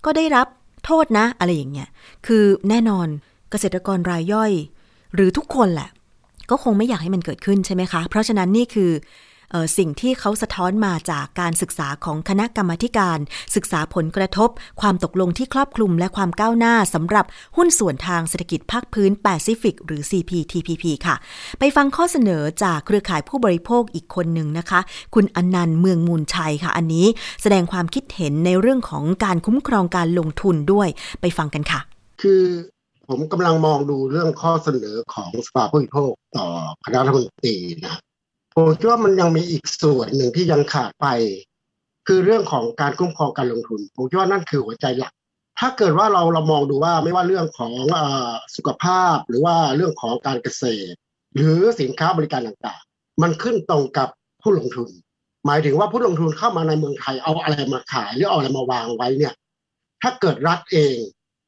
[0.06, 0.48] ก็ได้รับ
[0.86, 1.90] โทษนะ อะไรอย่างเงี้ย
[2.28, 3.08] คือแน่นอน
[3.52, 4.52] เกษตรกรรายย่อย
[5.16, 5.90] หรือทุกคนแหละ
[6.50, 8.92] ก็คงไม่อยากให้มันเกิดขึ้นใช่ไหมคะ เพราะฉะนั้นนี่คือ
[9.78, 13.20] สิ่งที่เขาสะท้อนมาจากการศึกษาของคณะกรรมการ
[13.56, 14.50] ศึกษาผลกระทบ
[14.82, 17.26] ความตกลงที่ครอบคลุมและความก้าวหน้าสำหรับ
[17.58, 21.16] หุ้นส่วนทางเศรษฐกิจภาคพื้นแปซิฟิกหรือ CPTPP ค่ะ
[21.60, 24.80] ไปฟังข้อเสนอจากเครือข่ายผู้บริโภคอีกคนหนึ่งนะคะ
[25.16, 27.08] คุณอนันต์เมืองมูลชัยค่ะ อันนี้
[27.42, 30.88] แสดงความคิดเห็นในเรื่องของการคุ้มครองการลงทุนด้วย
[31.22, 31.80] ไปฟังกันค่ะ
[32.22, 32.44] คือ
[33.10, 36.48] ผมกำลังมองดูเรื่องข้อเสนอของสภาผู้บริโภคต่อ
[36.86, 38.00] คณะรัฐมนตรีนะ
[38.56, 41.08] ผมคิดว่ามันยังมีอีกส่วนหนึ่งที่ยังขาดไป
[42.08, 45.14] คือเรื่องของการคุ้มครองการลงทุน ผมคิดว่านั่นคือหัวใจหลัก
[45.60, 48.00] ถ้าเกิดว่าเราเรามองดูว่าไม่ว่าเรื่องของอ
[48.56, 50.96] สุขภาพ หรือว่าเรื่องของการเกษตร
[51.36, 54.10] หรือสินค้าบริการต่างๆ มันขึ้นตรงกับ
[54.42, 54.90] ผู้ลงทุน
[55.46, 59.34] หมายถึงว่าผู้ลงทุนเข้ามาในเมืองไทยเอาอะไรมาขาย หรือเอาอะไรมาวางไว้เนี่ย
[60.02, 60.98] ถ้าเกิดรัฐเอง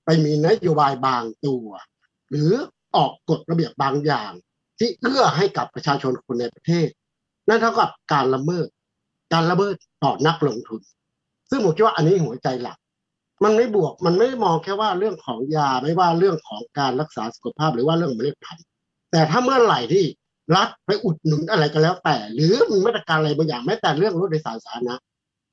[0.05, 1.67] ไปมีนโยบายบางตัว
[2.29, 2.51] หรือ
[2.95, 4.31] ออกกฎระเบียบบางอย่าง
[4.79, 6.87] ที่เอื้อให้กับประชาชนคนในประเทศ
[7.47, 8.67] นั่นเท่ากับการละเมิด
[9.33, 10.81] การละเมิดต่อนักลงทุน
[11.49, 12.77] ซึ่งผมคิดว่าอันนี้หัวใจหลัก
[13.43, 18.65] มันไม่บวกมันไม่มองแค่ว่าเรื่องของยาไม่ว่าเรื่องของการรักษาสุขภาพหรือว่าเรื่องเมล็ดพันธุ์
[19.11, 20.05] แต่ถ้าเมื่อไหร่ที่
[20.55, 24.95] รัฐไปอุดหนุนอะไรก็แล้วแต่ หรือมีมาตรการอะไรบางอย่างแม้แต่เรื่องรถโดยสารสาธารณะ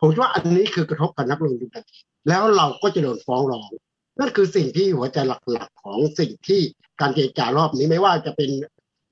[0.01, 3.71] ผมคิดว่าอันนี้คือกระทบกับนักลงทุนทันทีแล้วเราก็จะโดนฟ้องร้อง
[4.19, 5.19] นั่นคือสิ่งที่หัวใจ
[5.53, 6.61] หลักๆของสิ่งที่
[7.01, 8.51] การเจรจารอบนี้ไม่ว่าจะเป็น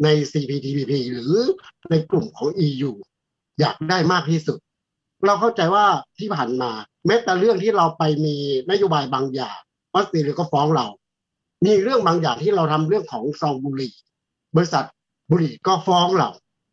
[0.05, 1.35] ใน CPTPP หรือ
[1.91, 2.91] ในกลุ่มของ EU
[3.61, 4.59] อยากได้มากที่สุด
[5.27, 5.87] เราเข้าใจว่า
[6.19, 6.71] ที่ผ่านมา
[7.07, 8.37] แม้แต่เรื่องที่เราไปมี
[8.71, 9.59] นโยบายบางอย่าง
[9.95, 10.87] ออสเตรเลียก็ฟ้องเรา
[11.65, 13.95] มีเรื่องบางอย่างที่เราทำเรื่องของซองบุหรี่
[14.57, 14.85] บริษัท
[15.31, 16.31] บุหรี่ก็ฟ้องเรา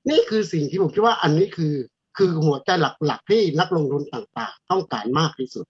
[0.10, 1.74] นี่คือสิ่งที่ผมคิดว่าอันนี้คือ
[2.18, 2.70] คือหัวใจ
[3.06, 5.66] หลักๆ ที่นักลงทุนต่างๆ ต้องการมากที่สุด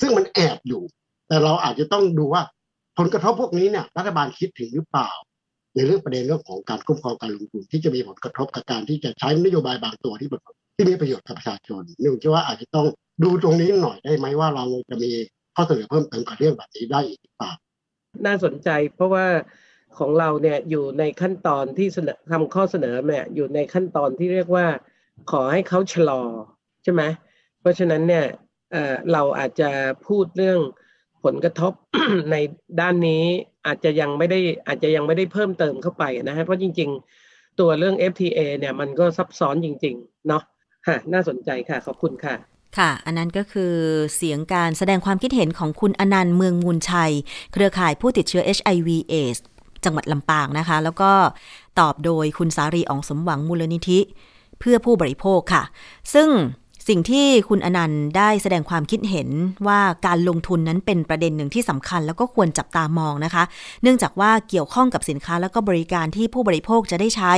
[0.00, 0.82] ซึ่งมันแอบอยู่
[1.28, 2.42] แต่เราอาจจะต้องดูว่า
[2.98, 5.10] ผลกระทบพวกนี้เนี่ยรัฐบาลคิดถึงหรือเปล่า
[5.78, 10.28] ในเรื่องประเด็นเรื่องของการคุ้มครองการลงทุนที่จะมีผลกระทบกับการที่จะใช้นโยบายบางตัวที่
[10.76, 12.86] ที่มีประโยชน์กับประชาชนนี่ผมคิดว่าอาจจะต้อง
[13.24, 15.10] ดูตรงนี้หน่อยได้ไหมว่าเราจะมี
[15.54, 17.52] ข้อเสนอเพิ่มเติมกับเรื่องแบบนี้ได้อีกหรือเปล่า
[18.26, 19.26] น่าสนใจเพราะว่า
[19.98, 24.66] ของเราเนี่ยอยู่ในขั้นตอนที่เสนอทำข้อเสนอเนี่ยอยู่ในขั้นตอนที่เรียกว่า
[25.30, 26.22] ขอให้เขาชะลอ
[26.82, 27.02] ใช่ไหม
[27.60, 28.26] เพราะฉะนั้นเนี่ย
[28.72, 29.70] เเราอาจจะ
[30.06, 30.60] พูดเรื่อง
[31.24, 31.72] ผลกระทบ
[32.30, 32.36] ใน
[32.80, 33.24] ด้านนี้
[33.66, 36.90] อาจจะยังไม่ได้อาจจะยังไม่ได้เพิ่มเติมเข้าไปนะฮะเพราะจริง
[37.24, 40.42] ๆ ตัวเรื่อง FTA เนี่ยมันก็ซับซ้อนจริง ๆ เนาะ
[40.88, 42.34] ฮะน่าสนใจค่ะ ขอบคุณค่ะ
[42.78, 43.74] ค่ะ อันนั้นก็คือ
[44.16, 47.12] เสียงการแสดงความคิดเห็นของคุณอนันต์เมืองมูลชัย
[47.52, 49.38] เครือข่ายผู้ติดเชื้อ HIV AIDS
[49.84, 51.10] จังหวัดลำปางนะคะ แล้วก็
[51.80, 54.00] ตอบโดยคุณสารีอองสมหวังมูลนิธิ
[54.60, 55.64] เพื่อผู้บริโภคค่ะ
[56.14, 56.28] ซึ่ง
[56.88, 59.28] สิ่งที่คุณอนันต์ได้แสดงความคิดเห็น
[59.66, 63.44] ว่าการลงทุนนั้นเป็นประเด็นหนึ่งที่สำคัญ แล้วก็ควรจับตามองนะคะ
[63.82, 67.32] เนื่องจากว่าเกี่ยวข้องกับสินค้าแล้วก็บริการที่ผู้บริโภคจะได้ใช้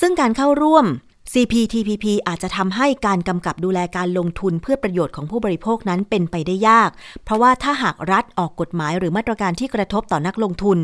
[0.00, 0.86] ซึ่งการเข้าร่วม
[1.32, 6.90] CPTPP อาจจะทำให้การกำกับดูแลการลงทุนเพื่อประโยชน์ของผู้บริโภคนั้นเป็นไปได้ยาก
[7.24, 10.78] เพราะว่าถ้าหากรัฐออกกฎหมายหรือมาตรการที่กระทบต่อนักลงทุน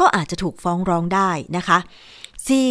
[0.00, 1.78] ก็อาจจะถูกฟ้องร้องได้นะคะ
[2.50, 2.68] ที่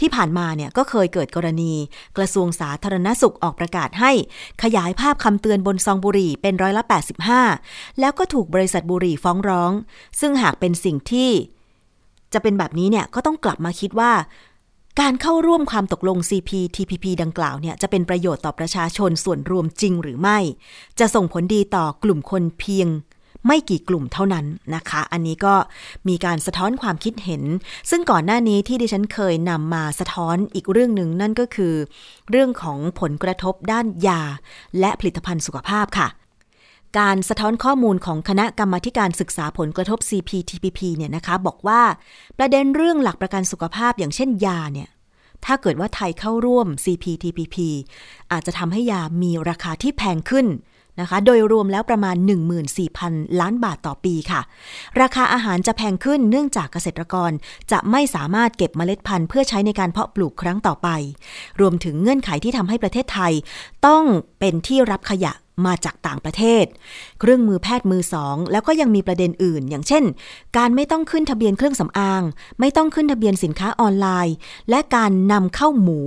[0.00, 1.72] ที่ผ่านมาเนี่ยก็เคยเกิดกรณี
[2.16, 4.12] กระทรวงสาธารณสุขออกประกาศให้
[4.62, 6.82] ขยายภาพคำเตือนบนซองบุหรี่เป็นร้อยละ
[7.42, 9.72] 85 แล้วก็ถูกบริษัทบุหรี่ฟ้องร้อง
[10.20, 11.30] ซึ่งหากเป็นสิ่งที่
[12.32, 14.12] จะเป็นแบบนี้เนี่ยก็ต้องกลับมาคิดว่า
[15.00, 20.38] การเข้าร่วมความตกลง CPTPP ดังกล่าวเนี่ยจะเป็นประโยชน์ต่อประชาชนส่วนรวมจริงหรือไม่
[20.98, 22.88] จะส่งผลดีต่อกลุ่มคนเพียง
[23.46, 25.54] ไม่กี่กลุ่มเท่านั้นนะคะ อันนี้ก็
[26.08, 27.42] มีการสะท้อนความคิดเห็น
[27.90, 31.74] ซึ่งก่อนหน้านี้ที่ดิฉันเคยนำมาสะท้อนอีกเรื่องหนึ่งนั่นก็คือ
[32.30, 34.22] เรื่องของผลกระทบด้านยา
[34.80, 36.08] และผลิตภัณฑ์สุขภาพค่ะ
[36.98, 41.82] การสะท้อนข้อมูลของคณะกรรมการศึกษาผลกระทบ CPTPP เนี่ยนะคะบอกว่า
[42.38, 44.88] ประเด็นเรื่องหลักประกันสุขภาพอย่างเช่นยาเนี่ย
[45.44, 47.56] ถ้าเกิดว่าไทยเข้าร่วม CPTPP
[48.32, 50.46] อาจจะทำให้ยามีราคาที่แพงขึ้น
[51.00, 52.16] นะคะ โดยรวมแล้วประมาณ
[52.78, 54.40] 14,000 ล้านบาทต่อปีค่ะ
[55.00, 57.30] ราคาอาหารจะแพงขึ้นเนื่องจากเกษตรกร
[57.72, 60.88] จะไม่สามารถเก็บเมล็ดพันธุ์เพื่อใช้ในการเพาะปลูกครั้งต่อไป
[61.60, 63.32] รวมถึงเงื่อนไขที่ทำให้ประเทศไทย
[63.86, 64.04] ต้อง
[64.38, 65.32] เป็นที่รับขยะ
[65.66, 66.64] มาจากต่างประเทศ
[67.20, 70.04] เครื่องมือแพทย์มือสอง แล้วก็ยังมีประเด็นอื่น อย่างเช่น
[70.56, 72.22] การไม่ต้องขึ้นทะเบียนเครื่องสำอาง
[72.60, 74.34] ไม่ต้องขึ้นทะเบียนสินค้าออนไลน์
[74.70, 76.00] และการนำเข้าหมู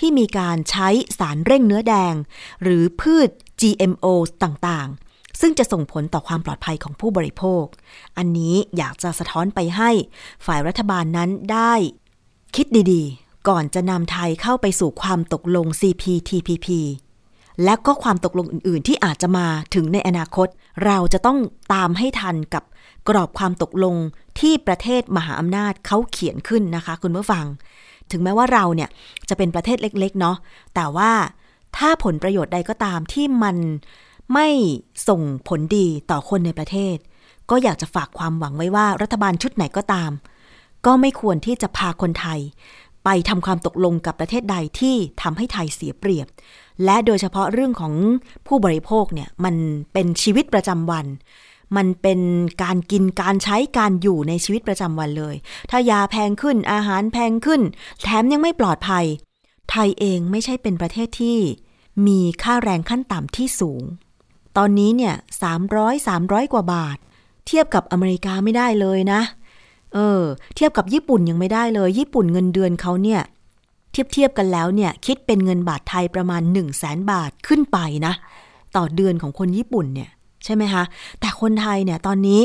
[0.00, 2.14] ที่มีการใช้สารเร่งเนื้อแดง
[2.62, 3.28] หรือพืช
[3.60, 4.06] GMO
[4.44, 7.64] ต่างๆ ซึ่งจะส่งผลต่อความปลอดภัยของผู้บริโภค
[8.18, 9.90] อันนี้อยากจะสะท้อนไปให้
[10.46, 11.72] ฝ่ายรัฐบาลนั้นได้
[12.56, 16.66] คิดดีๆ ก่อนจะนำไทยเข้าไปสู่ความตกลง CPTPP
[17.64, 20.48] และก็ความตกลงอื่นๆ ที่อาจจะมาถึงในอนาคต
[20.84, 21.38] เราจะต้อง
[21.74, 22.64] ตามให้ทันกับ
[23.08, 23.96] กรอบความตกลง
[24.40, 27.46] ที่ประเทศมหาอำนาจเขาเขียนขึ้นนะคะ คุณผู้ฟัง
[28.10, 28.88] ถึงแม้ว่าเราเนี่ย
[29.28, 30.36] จะเป็นประเทศเล็ก ๆ เนาะ
[30.74, 31.10] แต่ว่า
[31.76, 33.56] ถ้าผลประโยชน์ใดก็ตามที่มัน
[34.32, 34.48] ไม่
[35.08, 36.96] ส่งผลดีต่อคนในประเทศ
[37.50, 40.10] ก็อยากจะฝากความหวังไว้ว่ารัฐบาลชุดไหนก็ตาม
[40.86, 42.40] ก็ไม่ควรที่จะพาคนไทย
[43.04, 46.28] ไปทำความตกลงกับประเทศใดที่ทำให้ไทยเสียเปรียบ
[46.84, 47.94] และโดยเฉพาะเรื่องของ
[48.46, 49.54] ผู้บริโภคเนี่ยมัน
[49.92, 51.06] เป็นชีวิตประจำวัน
[51.76, 52.20] มันเป็น
[52.62, 55.34] การกินการใช้การอยู่ในชีวิตประจำวันเลย
[55.70, 57.60] ถ้ายาแพงขึ้นอาหารแพงขึ้น
[58.02, 59.04] แถมยังไม่ปลอดภัย
[59.70, 61.38] ไทยเองไม่ใช่เป็นประเทศที่
[62.06, 63.82] มีค่าแรงขั้นต่ำที่สูง
[64.56, 66.96] ตอนนี้เนี่ยสามร้อยสามร้อยกว่าบาท
[67.46, 69.20] เทียบกับอเมริกาไม่ได้เลยนะ
[69.94, 70.22] เออ
[70.56, 73.20] เทียบกับญี่ปุ่นยังไม่ได้เลย ญี่ปุ่นเงินเดือนเขาเนี่ย
[73.92, 78.14] เทียบเทียบกันแล้วเนี่ย คิดเป็นเงินบาทไทยประมาณ1 0 0 0 0แสนบาทขึ้นไปนะ
[78.76, 80.10] ต่อเดือนของคนญี่ปุ่นเนี่ย
[80.44, 80.84] ใช่ไหมคะ
[81.20, 82.42] แต่คนไทยเนี่ยตอนนี้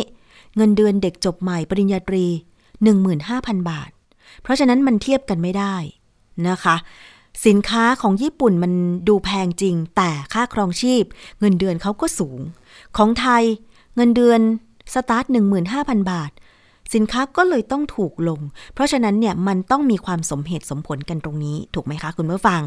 [0.55, 2.25] เงินเดือนเด็กจบใหม่ปริญญาตรี
[2.97, 3.89] 15,000 บาท
[4.41, 5.75] เพราะฉะนั้นมันเทียบกันไม่ได้
[6.49, 6.75] นะคะ
[7.45, 8.73] สินค้าของญี่ปุ่นมัน
[9.07, 11.03] ดูแพงจริง แต่ค่าครองชีพ
[11.39, 12.39] เงินเดือนเขาก็สูง
[12.97, 13.43] ของไทย
[13.95, 14.39] เงินเดือน
[14.93, 15.25] สตาร์ท
[15.67, 16.31] 15,000 บาท
[16.93, 18.39] สินค้าก็เลยต้องถูกลง
[18.73, 22.61] เพราะฉะนั้นเนี่ยมันต้องมีความสมเหตุสมผลกันตรงนี้ ถูกไหมคะคุณผู้ฟัง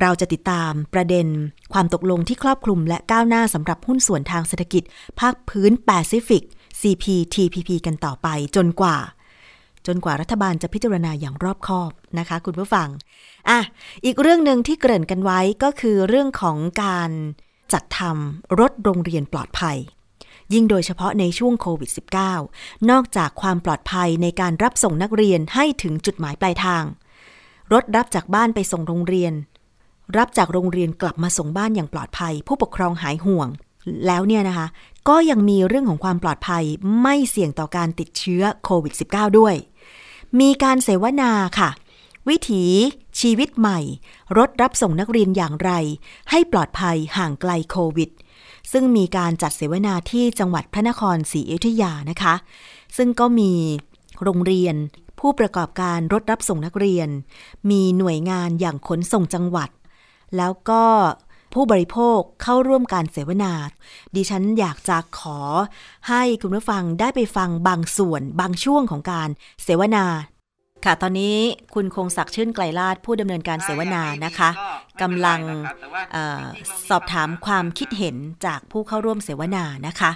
[0.00, 1.26] เราจะติดตามประเด็น
[1.72, 4.82] ความตกลงที่ครอบคลุมและก้าวหน้าสำหรับหุ้นส่วนทางเศรษฐกิจ
[5.20, 6.42] ภาคพื้นแปซิฟิก
[6.80, 8.96] CPTPP กันต่อไปจนกว่า
[9.86, 12.88] จนกว่ารัฐบาลจะพิจารณาอย่างรอบคอบนะคะ คุณผู้ฟัง
[13.48, 13.60] อะ
[14.04, 17.10] อีกเรื่องหนึ่งที่เกริ่นกันไว้ก็คือเรื่องของการ
[17.72, 19.76] จัดทำรถโรงเรียนปลอดภัย
[20.52, 21.90] ยิ่งโดยเฉพาะในช่วงโควิด
[22.40, 26.84] -19 นอกจากความปลอดภัยในการรับส่งนักเรียนให้ถึงจุดหมายปลายทาง
[27.72, 29.32] รถรับจากบ้านไปส่งโรงเรียน
[30.16, 33.48] รับจากโรงเรียนกลับมาส่งบ้านอย่างปลอดภัย ผู้ปกครองหายห่วง
[34.06, 34.66] แล้วเนี่ยนะคะ
[35.08, 36.64] ก็ยังมีเรื่องของความปลอดภัย
[37.02, 39.54] ไม่เสี่ยงต่อการติดเชื้อโควิด -19 ด้วย
[40.40, 41.70] มีการเสวนาค่ะ
[42.28, 42.64] วิถี
[43.20, 43.78] ชีวิตใหม่
[44.38, 45.70] รถรับส่งนักเรียนอย่างไร
[46.30, 48.10] ให้ปลอดภัยห่างไกลโควิด
[48.72, 52.34] ซึ่งมีการจัดเสวนาที่จังหวัดพระนครศรีอยุธยานะคะ
[52.96, 53.52] ซึ่งก็มี
[54.22, 54.74] โรงเรียน
[55.20, 57.08] ผู้ประกอบการรถรับส่งนักเรียน
[57.70, 59.70] มีหน่วยงานอย่างขนส่งจังหวัด
[60.36, 60.84] แล้วก็
[61.54, 63.52] ผู้บริโภคเข้าร่วมการเสวนา
[64.16, 65.38] ดิฉันอยากจะขอ
[66.08, 69.28] ให้คุณผู้ฟังได้ไปฟังบางส่วนบางช่วงของการ
[69.64, 70.04] เสวนา
[70.84, 71.36] ค่ะตอนนี้
[71.74, 74.50] คุณคงศักดิ์ชื่นไกลลาดผู้ดำเนินการเสวนานะคะ
[75.02, 75.40] กำลัง
[76.14, 76.44] ออ
[76.88, 80.10] สอบถามความคิดเห็นจากผู้เข้าร่วมเสวนานะคะ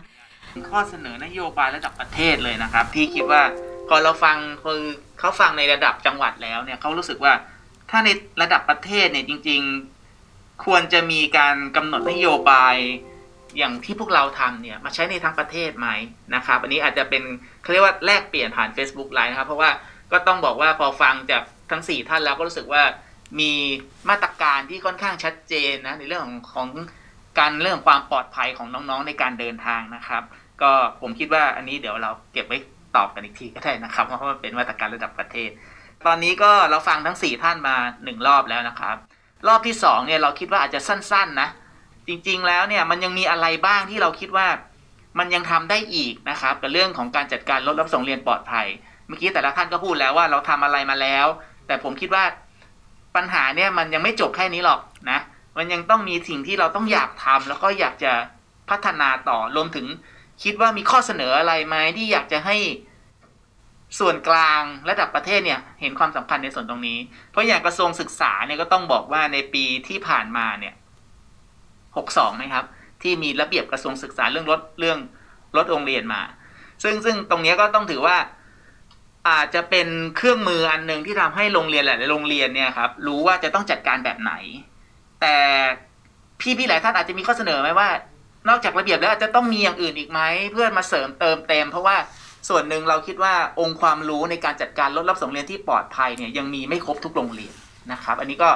[0.71, 3.43] ข้อเสนอนโยบายระดับประเทศเลยนะครับ ที่คิดว่า
[3.89, 4.81] พอเราฟังคือ
[5.19, 7.33] เขาฟังในระดับจังหวัดแล้วเนี่ยเขารู้สึกว่า
[7.91, 8.09] ถ้าใน
[8.43, 9.96] ระดับประเทศเนี่ยจริง ๆ
[10.65, 12.77] ควรจะมีการกำหนดนโยบาย
[13.59, 15.89] อย่างที่พวกเราทำเนี่ยมาใช้ในทั้งประเทศไหม
[16.35, 17.23] นะครับอันนี้อาจจะเป็น
[17.63, 19.71] เขาเรียกว่าแลกเปลี่ยนผ่าน Facebook ไลน์นะครับ เพราะว่า
[20.13, 22.83] ก็ต้องบอกว่าพอฟังจากทั้ง 4 ท่านแล้วก็รู้สึกว่า
[23.41, 23.53] มี
[24.11, 26.69] มาตรการที่ค่อนข้างชัดเจนนะในเรื่องของของ
[27.39, 30.23] การเรื่องความปลอดภัยของน้องๆในการเดินทางนะครับ
[30.63, 32.59] ก็ผมคิดว่าอันนี้เดี๋ยวเราเก็บไว้
[32.97, 35.51] ตอบกันอีกทีก็ได้นะครับ เพราะว่าเป็นมาตรการระดับประเทศ
[36.07, 38.97] ตอนนี้ก็เราฟังทั้ง 4 ท่านมา 1 รอบแล้วนะครับ
[39.49, 41.49] รอบที่2เนี่ยเราคิดว่าอาจจะสั้น ๆ นะ
[42.09, 44.47] จริงๆแล้วเนี่ยมันยังมีอะไรบ้างที่เราคิดว่า
[45.19, 48.67] มันยังทำได้อีกนะครับกับเรื่องของการจัดการรถรับส่งเรียนปลอดภัย
[49.07, 51.27] เมื่อกี้แต่ละท่านก็พูดแล้วว่าเราทำอะไรมาแล้ว
[51.67, 52.25] แต่ผมคิดว่า
[53.17, 54.81] ปัญหาเนี่ยมันยังไม่จบแค่นี้หรอก
[55.11, 55.19] นะ
[55.57, 58.13] มันยังต้องมีสิ่งที่เราต้องอยากทำแล้วก็อยากจะ
[58.71, 59.87] พัฒนาต่อรวมถึง
[60.43, 62.57] คิดว่ามีข้อเสนออะไรไหมที่อยากจะให้
[63.99, 66.99] ส่วนกลางระดับประเทศเนี่ยเห็นความสำคัญในส่วนตรงนี้
[67.31, 70.75] เพราะอย่างกระทรวงศึกษาเนี่ยก็ต้องบอกว่าในปีที่ผ่านมาเนี่ย
[71.97, 72.65] หกสองนะครับ
[73.03, 74.99] ที่มีระเบียบกระทรวงศึกษาเรื่องลดเรื่อง
[75.57, 76.23] ลดโรงเรียนมา
[76.83, 78.17] ซึ่งซึ่งตรงนี้ก็ต้องถือว่า
[79.29, 84.33] อาจจะเป็นเครื่องมืออันหนึ่งที่ทำให้โรงเรียนหลายโรงเรียนเนี่ยครับรู้ว่าจะต้องจัดการแบบไหน
[85.21, 85.37] แต่
[86.41, 87.89] พี่พี่หลายท่านอาจจะมีข้อเสนอไหมว่า
[88.49, 90.21] นอกจากระเบียบแล้วอาจจะต้องมีอย่างอื่นอีกไหม
[90.53, 91.97] เพื่อมาเสริมเติมเต็มเพราะว่า
[92.49, 97.55] ส่วนหนึ่งเราคิดว่าองค์ความรู้ในการจัดการรถรับส่งเรียนที่ปลอดภัยเนี่ยยังมีไม่ครบทุกโรงเรียน
[97.93, 98.51] นะครับ อันนี้ก็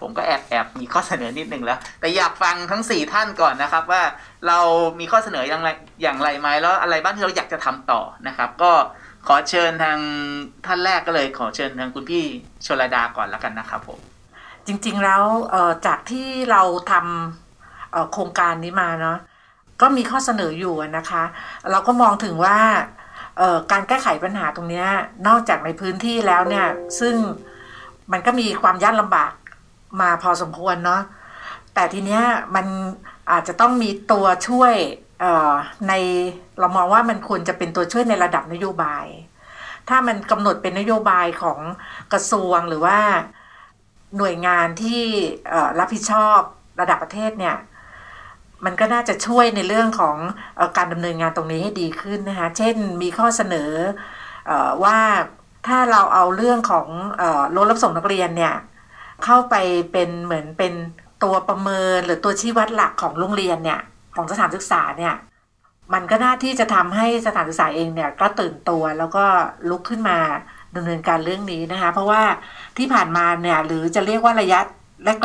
[0.00, 4.02] ผมก็แอบแอบมีข้อเสนอนิดนึงแล้ว แต่อยากฟังทั้งสี่ท่านก่อนนะครับ ว่า
[4.46, 4.58] เรา
[5.00, 5.68] มีข้อเสนออย่างไร
[6.02, 8.72] อย่างไรไหมแล้วอะไรบ้างที่เราอยากจะทำต่อนะครับ ก็
[9.26, 9.98] ขอเชิญทาง
[10.66, 12.24] ท่านแรกก็เลย ขอเชิญทางคุณพี่
[12.66, 13.98] ชลดาก่อนแล้วกันนะครับผม
[14.66, 15.24] จริงๆแล้ว
[15.86, 19.18] จากที่เราทำโครงการนี้มาเนาะ
[19.80, 21.22] ก็มีข้อเสนออยู่นะคะ
[21.70, 22.58] เราก็มองถึงว่า
[23.72, 24.84] การแก้ไขปัญหาตรงนี้
[25.26, 26.66] นอกจากในพื้นที่แล้วเนี่ย
[27.00, 27.14] ซึ่ง
[28.12, 29.32] มันก็มีความยากลำบาก
[30.00, 31.02] มาพอสมควรเนาะ
[31.74, 32.22] แต่ทีเนี้ย
[32.54, 32.66] มัน
[33.30, 34.74] อาจจะต้องมีตัวช่วย
[35.88, 35.92] ใน
[36.60, 39.06] เรามองว่ามันควรจะเป็นตัวช่วยในระดับนโยบาย
[39.88, 41.58] ถ้ามันกำหนดเป็นนโยบายของ
[42.12, 42.98] กระทรวงหรือว่า
[44.18, 45.02] หน่วยงานที่
[45.78, 46.38] รับผิดชอบ
[46.80, 47.56] ระดับประเทศเนี่ย
[48.64, 50.16] มันก็น่าจะช่วยในเรื่องของ
[50.58, 53.70] อการดำเนินงานตรงนี้ให้ดีขึ้นนะคะ เช่นมีข้อเสนอ
[54.50, 54.52] อ
[54.84, 54.98] ว่า
[55.66, 56.86] ถ้าเราเอาเรื่องของ
[57.56, 58.54] รถรับส่งนักเรียนเนี่ย
[59.24, 59.54] เข้าไป
[59.92, 60.72] เป็นเหมือนเป็น
[61.22, 63.80] ตัวประเมินหรือตัวชี้วัดหลักของโรงเรียนเนี่ย
[64.16, 65.14] ของสถานศึกษาเนี่ย
[65.94, 69.24] มันก็น่าที่จะทำให้สถานศึกษาเองเนี่ยก็ตื่นตัวแล้วก็
[69.70, 70.18] ลุกขึ้นมา
[70.76, 72.22] ดำเนินการเรื่องนี้นะคะ เพราะว่า
[72.78, 74.60] ที่ผ่านมาเนี่ยหรือจะเรียกว่าระยะ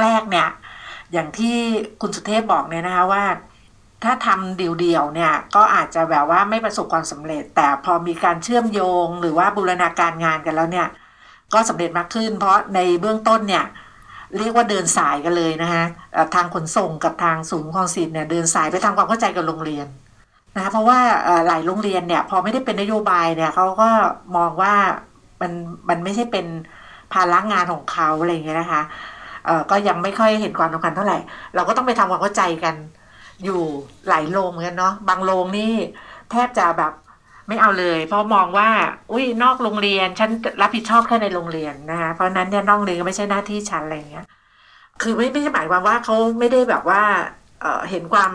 [0.01, 0.47] แรก ๆ เนี่ย
[1.15, 1.57] อย่างที่
[2.01, 3.23] คุณสุเทพบอกเนี่ยนะคะว่า
[4.03, 10.87] ถ้าทำเดี่ยวๆเนี่ยก็อาจจะแบบว่าไม่ประสบความสำเร็จ แต่พอมีการเชื่อมโยงหรือว่าบูรณาการงานกันแล้วเนี่ย
[11.53, 13.65] ก็สำเร็จมากขึ้น เพราะในเบื้องต้นเนี่ย
[14.37, 15.83] เรียกว่าเดินสายกันเลยนะคะ
[16.35, 19.87] ทางขนส่งกับทางศูนย์คองสิทธิ์เนี่ยเดินสายไปทำความเข้าใจกับโรงเรียน
[20.55, 20.99] นะคะเพราะว่า
[21.47, 23.89] หลายโรงเรียนเนี่ยพอไม่ได้เป็นนโยบายเนี่ยเขาก็
[24.35, 24.73] มองว่า
[25.41, 25.51] มัน
[25.89, 26.45] มันไม่ใช่เป็น
[27.13, 28.81] ภาระงานของเขาอะไรอย่างเงี้ยนะคะ
[29.71, 31.17] ก็ยังไม่ค่อยเห็นความสำคัญเท่าไหร่
[31.55, 32.75] เราก็ต้องไปทำความเข้าใจกัน
[33.43, 33.61] อยู่
[34.09, 35.73] หลายโรงเหมือนกันเนาะบางโรงนี่
[36.31, 36.93] แทบจะแบบ
[37.47, 38.69] ไม่เอาเลย เพราะมองว่า
[39.11, 40.29] อุ้ยนอกโรงเรียนฉัน
[40.61, 44.25] รับผิดชอบแค่ในโรงเรียนนะคะเพราะนั้นเนี่ยนอกเรียนไม่ใช่หน้าที่ฉันอะไรเงี้ย
[45.01, 47.01] คือไม่ไม่ใช่หมายความว่าเขาไม่ได้แบบว่า
[47.61, 48.31] เเห็นความ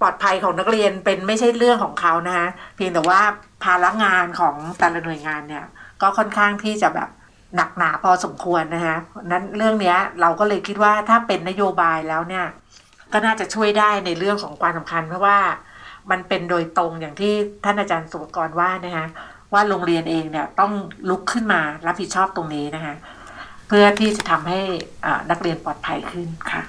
[0.00, 3.20] ปลอดภัยของนักเรียนเป็นไม่ใช่เรื่องของเขานะคะเพียงแต่ว่า
[3.62, 5.64] ภาระงานของแต่ละหน่วยงานเนี่ย
[6.02, 7.08] ก็ค่อนข้างที่จะแบบ
[7.56, 8.96] หนักหนาพอสมควรนะคะ
[9.30, 12.46] นั้นเรื่องนี้เราก็เลยคิดว่าถ้าเป็นนโยบายแล้วเนี่ย
[13.12, 15.38] ก็น่าจะช่วยได้ในเรื่องของความสำคัญ เพราะว่า
[16.10, 17.32] มันเป็นโดยตรงอย่างที่
[17.64, 19.06] ท่านอาจารย์สุกรว่านะคะ
[19.52, 20.72] ว่าโรงเรียนเองเนี่ยต้อง
[21.08, 22.94] ลุกขึ้นมารับผิดชอบตรงนี้นะคะ
[23.68, 24.60] เพื่อที่จะทำให้
[25.30, 26.62] นักเรียนปลอดภัยขึ้นค่ะ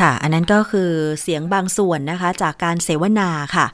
[0.00, 0.90] ค่ะ อันนั้นก็คือ
[1.22, 3.66] เสียงบางส่วนนะคะ จากการเสวนาค่ะ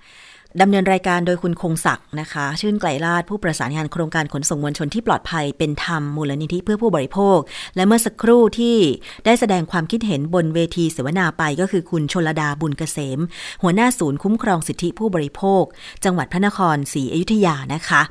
[0.61, 7.39] ดำเนินรายการโดยคุณคงศักดิ์นะคะ ชื่นไกลลาดผู้ประสานงานโครงการขนส่งมวลชนที่ปลอดภัยเป็นธรรมมูลนิธิเพื่อผู้บริโภค
[7.77, 8.77] และเมื่อสักครู่ที่
[9.25, 13.19] ได้แสดงความคิดเห็นบนเวทีเสวนาไปก็คือคุณชลดาบุญเกษม
[13.63, 15.63] หัวหน้าศูนย์คุ้มครองสิทธิผู้บริโภค
[16.05, 18.03] จังหวัดพระนครศรีอยุธยานะคะ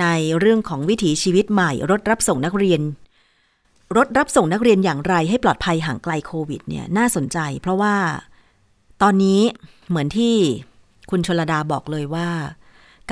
[0.00, 0.06] ใน
[0.38, 2.80] เรื่องของวิถีชีวิตใหม่รถรับส่งนักเรียน
[3.96, 7.94] รถรับส่งนักเรียนอย่างไรให้ปลอดภัยห่างไกลโควิดเนี่ยน่าสนใจ เพราะว่า
[9.02, 9.40] ตอนนี้
[9.88, 10.34] เหมือนที่
[11.10, 12.28] คุณชลดาบอกเลยว่า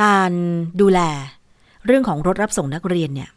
[0.02, 0.32] การ
[0.80, 1.00] ดูแล
[1.86, 3.30] เรื่องของรถรับส่งนักเรียนเนี่ย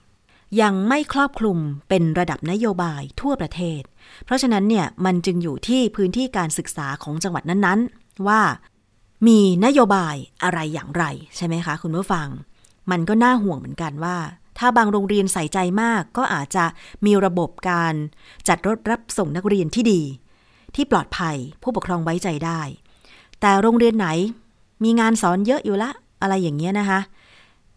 [0.61, 1.57] ยังไม่ครอบคลุม
[1.89, 3.81] เป็นระดับนโยบายทั่วประเทศ
[4.25, 8.41] เพราะฉะนั้นเนี่ยมันจึงอยู่ที่พื้นที่การศึกษาของจังหวัดนั้นๆ ว่า
[9.27, 11.03] มีนโยบายอะไรอย่างไร
[11.35, 12.27] ใช่ไหมคะ คุณผู้ฟัง
[12.91, 14.17] มันก็น่าห่วงเหมือนกันว่า
[14.57, 16.65] ถ้าบางโรงเรียนใส่ใจมากก็อาจจะ
[17.05, 17.93] มีระบบการ
[18.47, 20.01] จัดรถรับส่งนักเรียนที่ดี
[20.75, 22.61] ที่ปลอดภัยผู้ปกครองไว้ใจได้
[23.41, 24.07] แต่โรงเรียนไหน
[24.83, 26.99] มีงานสอนเยอะอยู่ละ อะไรอย่างเงี้ยนะคะ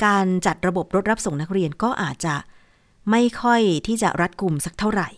[0.04, 2.34] การจัดระบบรถรับส่งนักเรียนก็อาจจะ
[3.10, 5.08] ไม่ค่อยที่จะรัดกลุ่มสักเท่าไหร่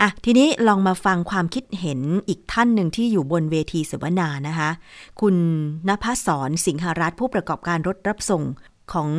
[0.00, 4.70] อะทีนี้ลองมาฟังความคิดเห็นอีกท่านหนึ่งที่อยู่บนเวทีเสวนานะคะ
[5.20, 5.36] คุณ
[5.88, 8.42] นภศรสิงหารัตผู้ประกอบการรถรับส่ง
[8.92, 9.10] ของ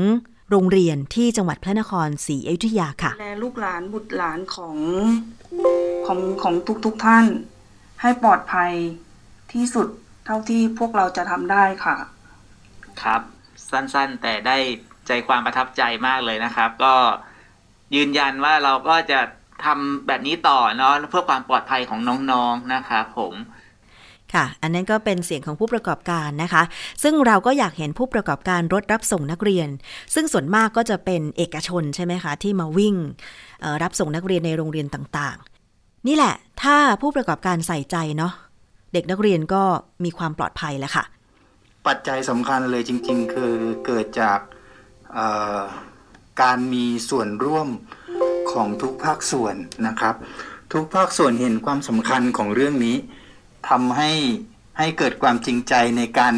[0.50, 4.76] โรงเรียนที่จังหวัดพระนครศรีอยุธยาค่ะแลลูกหลานบุตรหลานของ
[6.08, 7.26] ของของทุกๆทท่าน
[8.02, 8.72] ให้ปลอดภัย
[9.54, 9.88] ที่สุด
[10.30, 11.98] ท่าที่พวกเราจะทำได้ค่ะ
[13.04, 13.22] ครับ
[13.72, 14.58] สั้นๆ แต่ได้
[15.08, 16.94] ใจความประทับใจมากเลยนะครับ ก็
[17.96, 19.20] ยืนยันว่าเราก็จะ
[19.66, 22.00] ทำแบบนี้ต่อเนาะเพื่อความปลอดภัยของ
[22.32, 23.34] น้องๆนะครับผม
[24.34, 26.64] ค่ะ อันนั้นก็เป็นเสียงของผู้ประกอบการนะคะ
[27.04, 29.68] ซึ่งเราก็อยากเห็นผู้ประกอบการรถรับส่งนักเรียน
[30.14, 32.96] ซึ่งส่วนมากก็จะเป็นเอกชนใช่ไหมคะ ที่มาวิ่ง
[33.84, 38.34] รับส่งนักเรียนในโรงเรียนต่างๆ นี่แหละ ถ้าผู้ประกอบการใส่ใจเนาะ
[38.94, 39.64] เด็กนักเรียนก็
[40.04, 41.04] มีความปลอดภัยแล้วค่ะ
[41.88, 43.54] ปัจจัยสำคัญเลยจริง ๆ คือ
[43.86, 44.40] เกิดจาก
[46.42, 47.68] การมีส่วนร่วม
[48.52, 49.56] ของทุกภาคส่วน
[49.88, 50.16] นะครับ
[50.74, 52.96] ทุกภาคส่วนเห็นความสำคัญของเรื่องนี้
[53.70, 54.12] ทำให้
[54.78, 56.36] ให้เกิดความจริงใจในการ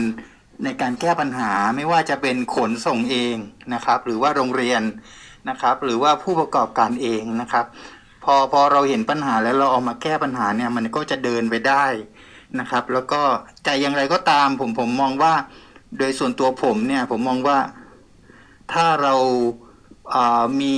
[0.64, 3.36] ในการแก้ปัญหาไม่ว่าจะเป็นขนส่งเอง
[3.74, 4.82] นะครับ หรือว่าโรงเรียน
[5.50, 7.66] นะครับ หรือว่าผู้ประกอบการเองนะครับ
[8.24, 11.86] พอพอเราเห็นปัญหาแล้วเราเอามาแก้ปัญหาเนี่ยมันก็จะเดินไปได้
[12.60, 13.22] นะครับ แล้วก็
[13.64, 15.34] ใจอย่างไรก็ตามผมผมมองว่า
[15.98, 17.58] โดยส่วนตัวผมเนี่ยผมมองว่า
[18.74, 20.76] ถ้าเราามี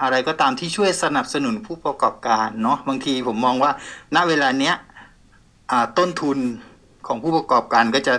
[0.00, 3.70] อะไรก็ตามที่ช่วยสนับสนุนผู้ประกอบการเนาะบางทีผมมองว่า
[4.14, 4.74] ณเวลาเนี้ย
[5.98, 6.38] ต้นทุน
[7.06, 8.14] ของผู้ประกอบการก็จะ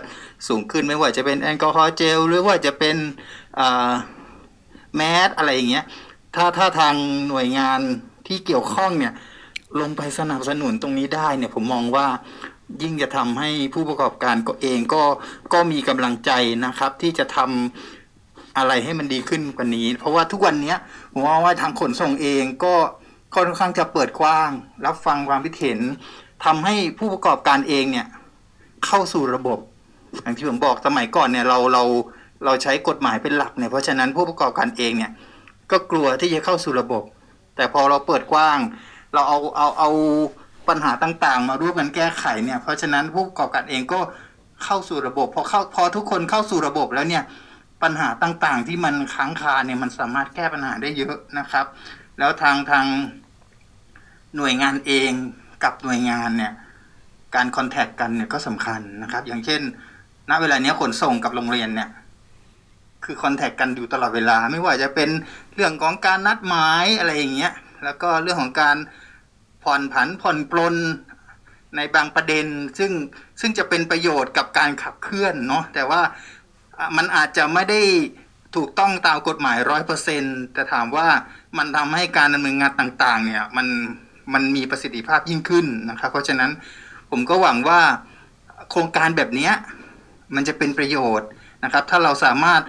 [0.48, 2.98] สูงขึ้นไม่ว่าจะเป็นแอลกอฮอล์เจลหรือว่าจะเป็น
[4.96, 5.86] แมสอะไรอย่างเงี้ย
[6.36, 6.96] ถ้าถ้าทาง
[7.28, 7.80] หน่วยงาน
[8.28, 9.14] ที่เกี่ยวข้องเนี่ย
[9.80, 12.08] ลงไปสนับสนุนตรงนี้ได้เนี่ยผมมองว่า
[12.82, 15.04] ยิ่งจะทำให้ผู้ประกอบการก็เองก็
[15.54, 16.32] ก็มีกำลังใจ
[16.66, 20.76] นะครับ ที่จะทำอะไรให้มันดีขึ้นกว่านี้ เพราะว่าทุกวันนี้
[21.14, 22.74] ผมว่าว่าทางขนส่งเองก็
[23.36, 24.50] ค่อนข้างจะเปิดกว้าง
[24.86, 25.80] รับฟังความคิดเห็น
[26.46, 28.08] ทำให้ผู้ประกอบการเองเนี่ย
[28.86, 29.60] เข้าสู่ระบบ
[30.22, 31.84] อย่างที่ผมบอกสมัยก่อนเนี่ยเราเรา
[32.46, 35.12] เราใช้กฎหมายเป็นหลักเนี่ยเพราะฉะนั้นผู้ประกอบการเองเนี่ย
[35.72, 37.04] ก็กลัวที่จะเข้าสู่ระบบ
[37.56, 38.60] แต่พอเราเปิดกว้าง
[39.14, 39.90] เราเอาเอาเอา
[40.70, 44.00] ปัญหาต่างๆ มาร่วมกันแก้ไขเนี่ย เพราะฉะนั้นผู้ประกอบการเองก็
[44.64, 47.24] เข้าสู่ระบบพอเข้าพอทุกคนเข้าสู่ระบบแล้วเนี่ย
[47.84, 51.66] ปัญหาต่างๆ ที่มันค้างคาเนี่ยมันสามารถแก้ปัญหาได้เยอะนะครับ
[52.20, 52.86] แล้วทางทาง
[54.36, 55.12] หน่วยงานเอง
[55.64, 56.54] กับหน่วยงานเนี่ย
[57.36, 59.62] การคอนแทคกันเนี่ยก็สำคัญนะครับ อย่างเช่น
[60.30, 61.90] ณเวลานี้ขนส่งกับโรงเรียนเนี่ย
[63.06, 65.10] คือคอนแทคกันอยู่ตลอดเวลา ไม่ว่าจะเป็น
[65.56, 68.78] เรื่องของการนัดหมายอะไรอย่างเงี้ย แล้วก็เรื่องของการ
[69.64, 70.76] ผ่อนผันผ่อนปลน
[71.76, 72.46] ในบางประเด็น
[72.78, 72.92] ซึ่ง
[73.42, 76.02] ซึ่งจะเป็นประโยชน์กับการขับเคลื่อนเนาะแต่ว่า
[76.98, 77.82] มันอาจจะไม่ได้
[78.56, 81.08] ถูกต้องตามกฎหมายร้อยเปอร์เซ็นแต่ถามว่า
[81.58, 83.68] มันทำให้การดำเนินงานต่างๆ เนี่ยมัน
[84.34, 86.52] มันมีประสิทธิภาพยิ่งขึ้นนะครับ เพราะฉะนั้น
[87.10, 87.82] ผมก็หวังว่า
[88.72, 89.50] โครงการแบบนี้
[90.36, 91.28] มันจะเป็นประโยชน์
[91.64, 92.62] นะครับ ถ้าเราสามารถ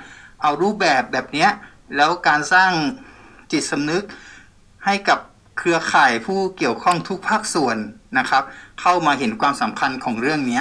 [0.42, 1.48] เอารูปแบบแบบนี้
[1.96, 2.72] แล้วการสร้าง
[3.52, 4.04] จิตสำนึก
[4.86, 5.18] ให้กับ
[5.58, 7.76] เครือข่ายผู้เกี่ยวข้องทุกภาคส่วน
[8.18, 8.42] นะครับ
[8.80, 10.60] เข้ามาเห็นความสำคัญของเรื่องนี้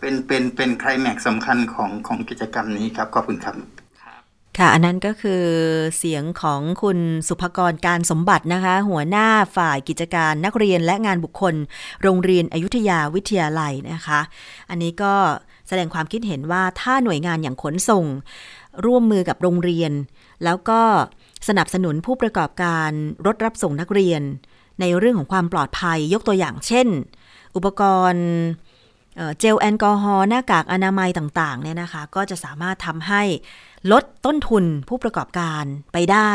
[0.00, 3.54] เป็นเป็นเป็นไคลแม็กสำคัญของของกิจกรรมนี้ครับขอบคุณครับ
[4.58, 5.44] ค่ะ อันนั้นก็คือ
[5.98, 6.98] เสียงของคุณ
[7.28, 11.54] สุภกรการสมบัตินะคะ หัวหน้าฝ่ายกิจการนักเรียนและงานบุคคล
[12.02, 14.20] โรงเรียนอยุธยาวิทยาลัยนะคะ
[14.70, 15.14] อันนี้ก็
[15.68, 18.04] แสดงความคิดเห็นว่าถ้าหน่วยงานอย่างขนส่ง
[18.86, 19.92] ร่วมมือกับโรงเรียน
[20.44, 20.82] แล้วก็
[21.48, 22.90] สนับสนุนผู้ประกอบการ
[23.26, 24.22] รถรับส่งนักเรียน
[24.80, 26.88] ในเรื่องของความปลอดภัยยกตัวอย่างเช่น
[27.56, 28.26] อุปกรณ์
[29.38, 33.22] เจลแอลกอฮอล์หน้ากากอนามัยต่างๆเนี่ยนะคะ ก็จะสามารถทำให้
[33.92, 36.32] ลดต้นทุนผู้ประกอบการไปได้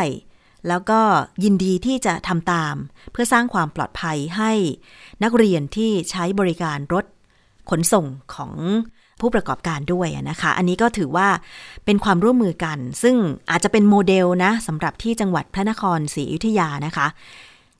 [0.68, 1.02] แล้วก็
[1.44, 2.76] ยินดีที่จะทำตาม
[3.12, 4.52] เพื่อสร้างความปลอดภัยให้
[5.24, 7.06] นักเรียนที่ใช้บริการรถ
[7.70, 8.06] ขนส่ง
[8.36, 8.52] ของ
[9.22, 11.28] ผู้ประกอบการด้วยนะคะ อันนี้ก็ถือว่า
[11.86, 13.16] เป็นความร่วมมือกัน ซึ่ง
[13.52, 17.08] อาจจะเป็นโมเดลนะสำหรับที่จังหวัดพระนครศรีอยุธยานะคะ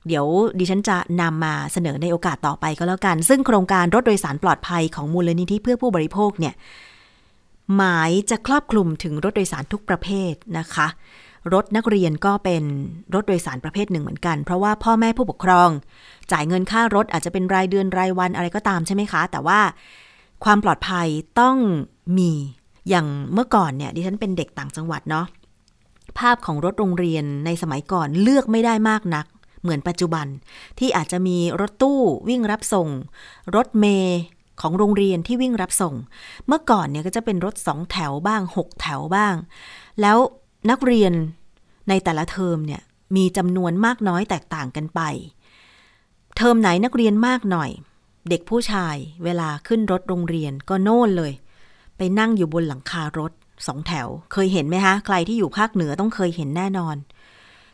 [0.06, 0.26] เดี๋ยว
[0.58, 6.54] ดิฉันจะนำมาเสนอในโอกาสต่อไปก็แล้วกัน ซึ่งโครงการรถโดยสารปลอดภัยของมูลนิธิเพื่อผู้บริโภคเนี่ย
[7.76, 10.86] หมายจะครอบคลุมถึงรถโดยสารทุกประเภทนะคะ
[11.52, 12.64] รถนักเรียนก็เป็น
[13.14, 15.68] รถโดยสารประเภทหนึ่งเหมือนกัน เพราะว่าพ่อแม่ผู้ปกครอง
[16.32, 19.60] จ่ายเงินค่ารถอาจจะเป็นรายเดือนรายวันอะไรก็ตามใช่ไหมคะ แต่ว่า
[20.44, 21.08] ความปลอดภัย
[21.40, 21.56] ต้อง
[22.18, 22.30] มี
[22.88, 25.26] อย่างเมื่อก่อนเนี่ยดิฉันเป็นเด็กต่างจังหวัดเนาะ
[26.18, 29.26] ภาพของรถโรงเรียนในสมัยก่อนเลือกไม่ได้มากนัก
[29.62, 30.26] เหมือนปัจจุบัน
[30.78, 32.88] ที่อาจจะมีรถตู้วิ่งรับส่ง
[33.56, 34.20] รถเมย์
[34.60, 35.94] ของโรงเรียนที่วิ่งรับส่ง
[36.46, 39.34] เมื่อก่อนเนี่ยก็จะเป็นรถสองแถวบ้างหกแถวบ้าง
[40.00, 40.18] แล้ว
[40.70, 41.12] นักเรียน
[41.88, 42.82] ในแต่ละเทอมเนี่ย
[43.16, 45.00] มีจำนวนมากน้อยแตกต่างกันไป
[46.36, 47.70] เทอมไหนนักเรียนมากหน่อย
[48.28, 51.32] เด็กผู้ชายเวลาขึ้นรถโรงเรียนก็โน่นเลย
[51.96, 53.32] ไปนั่งอยู่บนหลังคารถ
[53.66, 56.96] สองแถว เคยเห็นไหมคะ ใครที่อยู่ภาคเหนือต้องเคยเห็นแน่นอน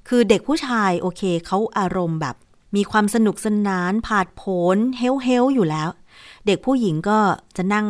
[0.08, 2.36] คือเด็กผู้ชายโอเคเขาอารมณ์แบบ
[2.76, 4.42] มีความสนุกสนานผาดโผ
[4.74, 5.88] นเฮลเฮลอยู่แล้ว
[6.46, 7.18] เด็กผู้หญิงก็
[7.56, 7.86] จะนั่ง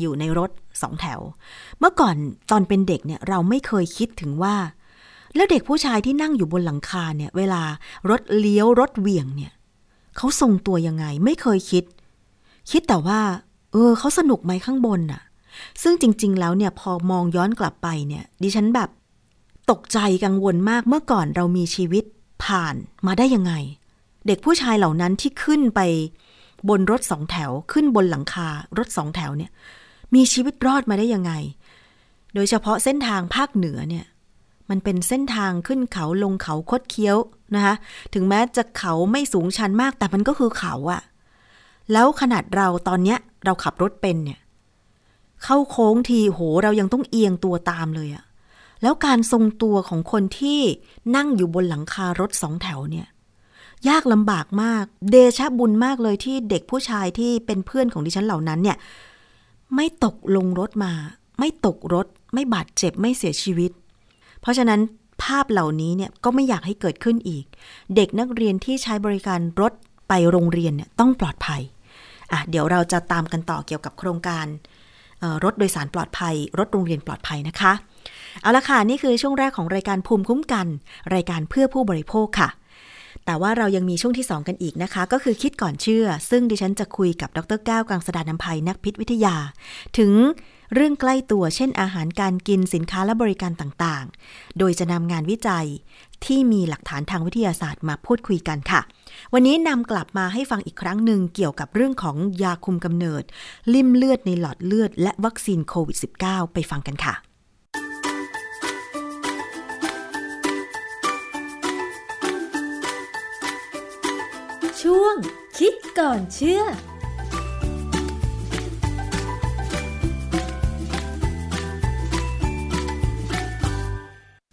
[0.00, 0.50] อยู่ในรถ
[0.82, 1.20] สองแถว
[1.78, 2.16] เมื่อก่อน
[2.50, 4.56] ตอนเป็นเด็กเนี่ยเราไม่เคยคิดถึงว่า
[5.34, 7.62] แล้วเด็กผู้ชายที่นั่งอยู่บนหลังคาเนี่ย เวลา
[8.10, 9.52] รถเลี้ยวรถเหวี่ยงเนี่ย
[10.16, 11.84] เขาทรงตัวยังไงไม่เคยคิด
[12.70, 13.20] คิดแต่ว่า
[13.72, 15.22] เออเขาสนุกไหมข้างบนน่ะ
[15.82, 18.88] ซึ่งจริง ๆ แล้วเนี่ยพอมองย้อนกลับไปเนี่ย ดิฉันแบบ
[19.70, 22.04] ตกใจกังวลมากเมื่อก่อนเรามีชีวิต
[22.44, 22.74] ผ่าน
[23.06, 23.52] มาได้ยังไง
[24.26, 25.80] เด็กผู้ชายเหล่านั้นที่ขึ้นไป
[26.68, 29.50] บนรถสองแถวขึ้นบนหลังคารถสองแถวเนี่ย
[30.14, 31.32] มีชีวิตรอดมาได้ยังไง
[32.34, 34.06] โดยเฉพาะเส้นทางภาคเหนือเนี่ย
[34.70, 37.16] มันเป็นเส้นทางขึ้นเขาลงเขาคดเคี้ยว
[37.54, 37.74] นะคะ
[38.14, 41.02] ถึงแม้จะเขาไม่สูงชันมาก แต่มันก็คือเขาอะ
[41.92, 44.40] แล้วขนาดเราตอนเนี้ยเราขับรถเป็นเนี่ย
[45.44, 48.24] เข้าโค้งทีโหเรายังต้องเอียงตัวตามเลยอะ
[48.82, 50.60] แล้วการทรงตัวของคนที่
[51.16, 53.06] นั่งอยู่บนหลังคารถสองแถวเนี่ย
[53.88, 58.76] ยากลำบากมาก เดชะบุญมากเลยที่เด็กผู้ชายที่เป็นเพื่อนของดิฉันเหล่านั้นเนี่ย
[59.76, 60.92] ไม่ตกลงรถมา
[61.38, 63.70] ไม่ตกรถ ไม่บาดเจ็บไม่เสียชีวิต
[64.40, 64.80] เพราะฉะนั้น
[65.22, 67.44] ภาพเหล่านี้เนี่ยก็ไม่อยากให้เกิดขึ้นอีก
[67.96, 69.72] เด็กนักเรียนที่ใช้บริการรถ
[70.08, 71.62] ไปโรงเรียนเนี่ยต้องปลอดภัย
[72.32, 74.46] อะเดี๋ยวเราจะตามกันต่อเกี่ยวกับโครงการ
[75.44, 77.72] รถโดยสารปลอดภัย รถโรงเรียนปลอดภัยนะคะ
[78.42, 80.66] เอาละค่ะ นี่คือช่วงแรกของรายการภูมิคุ้มกัน
[81.14, 82.48] รายการเพื่อผู้บริโภคค่ะ
[83.26, 89.36] แต่ว่าเรายังมีช่วงที่ 2 กันอีกนะคะ ก็คือคิดก่อนเชื่อ ซึ่งดิฉันจะคุยกับดรแก้วกังสดานนภัยนักพิษวิทยา
[89.98, 90.12] ถึง
[90.74, 95.66] เรื่องใกล้ตัวเช่นอาหารการกินสินค้าและบริการต่างๆ โดยจะนำงานวิจัย
[96.24, 98.80] ที่มีหลักฐานทางวิทยาศาสตร์มาพูดคุยกันค่ะ
[99.32, 103.22] วันนี้นำกลับมาให้ฟังอีกครั้งหนึ่งเกี่ยวกับเรื่องของยาคุมกำเนิด
[103.74, 107.31] ลิ่มเลือดในหลอดเลือด และวัคซีนโควิด -19 ไปฟังกันค่ะ
[114.82, 115.14] ช่วง
[115.58, 116.62] คิดก่อนเชื่อ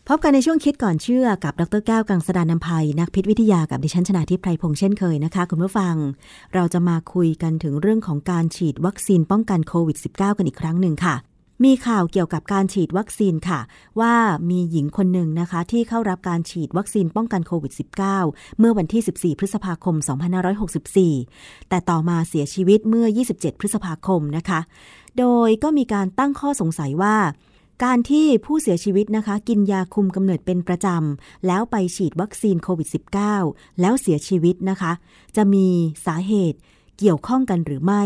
[0.07, 5.95] พบกันในช่วงคิดก่อนเชื่อกับ ดรแก้วกังสดานนภัย นักพิษวิทยากับดิฉันชนาทิพไพรพงษ์เช่นเคยนะคะ คุณผู้ฟัง
[6.53, 11.15] เราจะมาคุยกันถึงเรื่องของการฉีดวัคซีนป้องกันโควิด -19 กันอีกครั้งหนึ่งค่ะ
[11.63, 13.59] มีข่าวเกี่ยวกับการฉีดวัคซีนค่ะ
[13.99, 14.15] ว่า
[14.49, 17.73] มีหญิงคนหนึ่งนะคะ ที่เข้ารับการฉีดวัคซีนป้องกันโควิด
[18.15, 19.95] -19 เมื่อวันที่ 14 พฤษภาคม
[21.03, 24.59] 2564 แต่ต่อมาเสียชีวิตเมื่อ 27 พฤษภาคมนะคะ
[25.17, 27.15] โดยก็มีการตั้งข้อสงสัยว่า
[27.83, 32.89] การที่ผู้เสียชีวิตนะคะ กินยาคุมกำเนิดเป็นประจำ แล้วไปฉีดวัคซีนโควิด
[33.35, 34.91] -19 แล้วเสียชีวิตนะคะ
[35.35, 35.67] จะมี
[36.05, 36.59] สาเหตุ
[36.99, 38.03] เกี่ยวข้องกันหรือไม่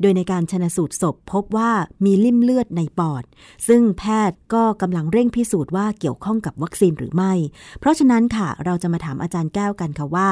[0.00, 1.70] โดยในการชนะสูตรศพพบว่า
[2.04, 3.24] มีลิ่มเลือดในปอด
[3.68, 7.32] ซึ่งแพทย์ก็กำลังเร่งพิสูจน์ว่าเกี่ยวข้องกับวัคซีนหรือไม่
[7.80, 10.28] เพราะฉะนั้นค่ะเราจะมาถามอาจารย์แก้วกันค่ะว่า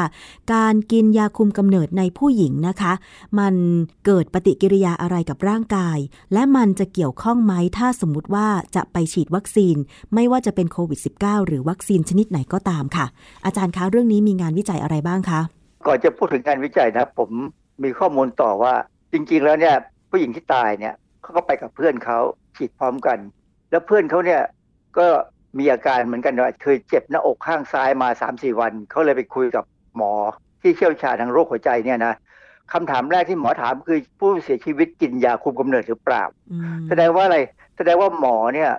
[0.55, 2.93] การกินยาคุมกำเนิดในผู้หญิงนะคะ
[3.39, 3.55] มัน
[4.07, 5.99] เกิดปฏิกิริยาอะไรกับร่างกาย
[6.33, 9.77] และมันจะเกี่ยวข้องไหมถ้าสมมติว่าจะไปฉีดวัคซีน
[10.15, 13.07] ไม่ว่าจะเป็นโควิด -19 หรือวัคซีนชนิดไหนก็ตามค่ะ
[13.45, 15.41] อาจารย์คะเรื่องนี้มีงานวิจัยอะไรบ้างคะ
[15.87, 17.31] ก่อนจะพูดถึงงานวิจัยนะผม
[17.83, 18.75] มีข้อมูลต่อว่า
[19.13, 19.77] จริงๆแล้วเนี่ย
[20.11, 22.19] ผู้หญิงที่ตายเนี่ยเขาก็ไปกับเพื่อนเขา
[22.57, 23.19] ฉีดพร้อมกัน
[23.71, 24.43] แล้วเพื่อนเขาเนี่ย
[24.99, 25.07] ก็
[25.59, 29.65] มีอาการเหมือนกันว่าเคยเจ็บหน้าอกข้างซ้ายมาสามสี่วันเขาเลยไปคุยกับ
[29.97, 30.13] หมอ
[30.63, 32.15] ที่เชี่ยวชาญทางโรคหัวใจเนี่ยนะ
[32.73, 36.23] คำถามแรกที่หมอถามคือผู้เสียชีวิตกินยาคุมกำเนิดหรือเปล่า
[36.89, 37.39] แสดงว่าอะไร
[37.77, 38.71] แสดงว่าหมอเนี่ย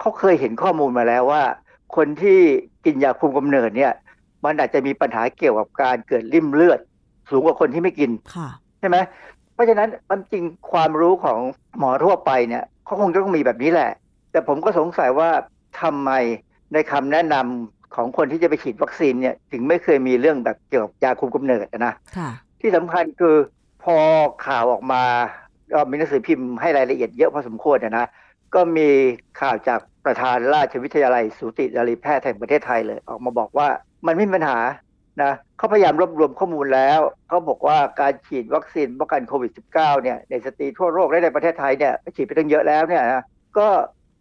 [0.00, 1.42] เขาเคยเห็นข้อมูลมาแล้วว่า
[1.96, 2.40] คนที่
[2.84, 3.92] กินยาคุมกำเนิดเนี่ย
[4.44, 6.80] มันอาจจะมีปัญหาเกี่ยวกับการเกิดริ่มเลือด
[7.30, 8.48] สูงกว่าคนที่ไม่กินค่ะ
[8.80, 8.96] ใช่ไหม
[9.54, 11.38] เพราะฉะนั้นความจริงความรู้ของ
[11.78, 13.90] หมอทั่วไปเนี่ยเขาคงจะต้องมีแบบนี้แหละ
[14.32, 15.30] แต่ผมก็สงสัยว่า
[15.80, 16.10] ทำไม
[16.72, 23.36] ในคำแนะนำของคนที่จะไปฉีดวัคซีนเนี่ยถึงไม่เคยมีเรื่องแบบเกี่ยวกับยาคุมกำเนิดนะค่ะที่สำคัญคือ
[23.84, 23.96] พอ
[24.46, 25.02] ข่าวออกมา
[25.72, 28.06] ก็มีหนังสือพิมพ์ให้รายละเอียดเยอะพอสมควรนะ
[28.54, 28.88] ก็มี
[29.40, 33.68] ข่าวจากประธานราชวิทยาลัยสูตินรีแพทย์แห่งประเทศไทยเลย ออกมาบอกว่า
[34.06, 34.58] มันไม่มีปัญหา
[35.22, 43.24] นะเขาพยายามรวบรวมข้อมูลแล้วเขาบอกว่าการฉีดวัคซีนป้องกันโควิด -19 เนี่ยในสตรีทั่วโลกและในประเทศไทยเนี่ยฉีดไปตั้งเยอะแล้วเนี่ยนะ
[43.58, 43.68] ก็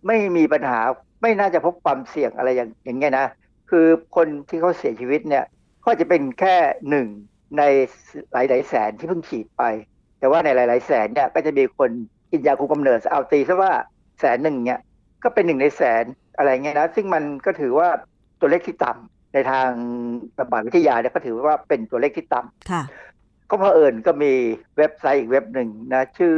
[0.08, 0.80] ไม่มีปัญหา
[1.22, 3.28] ไม่น่าจะพบความเสี่ยงอะไรอย่างอย่างเงี้ยนะ
[3.70, 3.86] คือ
[4.16, 5.46] คนที่เขาเสียชีวิตเนี่ย
[5.86, 6.56] ก็จะเป็นแค่
[6.90, 7.08] หนึ่ง
[7.58, 7.64] ใน
[8.34, 9.64] หลายหลายแสนที่เพิ่งฉีดไป
[10.20, 11.90] แต่ว่าในหลาย ๆ แสนเนี่ยก็จะมีคน
[12.32, 13.72] กินยาคุมกำเนิดเอาตีซะว่า
[14.20, 14.80] แสนหนึ่งเนี่ย
[15.24, 16.04] ก็เป็นหนึ่งในแสน
[16.38, 17.90] อะไรเงี้ยนะซึ่งมันก็ถือว่า
[18.40, 19.70] ตัวเลขที่ต่ำ ในทาง
[20.40, 22.84] ระบาดวิทยาเนี่ยก็ถือว่าเป็นตัวเลขที่ต่ำค่ะ
[23.50, 24.34] ก็เพอเอิญก็มี
[24.78, 26.36] เว็บไซต์อีกเว็บหนึ่งนะ ชื่อ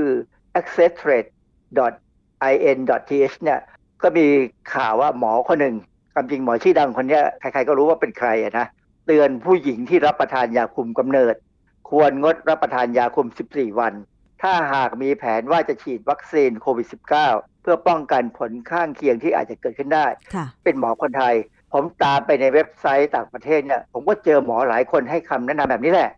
[0.59, 3.59] accesstrade.in.th เนี่ย
[4.03, 4.25] ก็มี
[4.73, 5.75] ข่าวว่าหมอคนหนึ่ง
[6.13, 8.65] ความจริงหมอชื่อดังคนเนี้ยใครๆก็รู้ว่าเป็นใครอะนะ
[9.05, 11.35] เตือนผู้หญิงที่รับประทานยาคุมกำเนิด
[11.89, 13.93] ควรงดรับประทานยาคุม 14 วัน
[14.41, 16.87] ถ้าหากมีแผนว่าจะฉีดวัคซีนโควิด
[17.23, 21.35] -19 เพื่อป้องกันผลข้างเคียงที่อาจจะเกิดขึ้นได้ค่ะเป็นหมอคนไทย
[21.75, 26.09] ผมตามไปในเว็บไซต์ต่างประเทศเนี่ยผมก็เจอหมอหลายคนให้คำแนะนำแบบนี้แหละ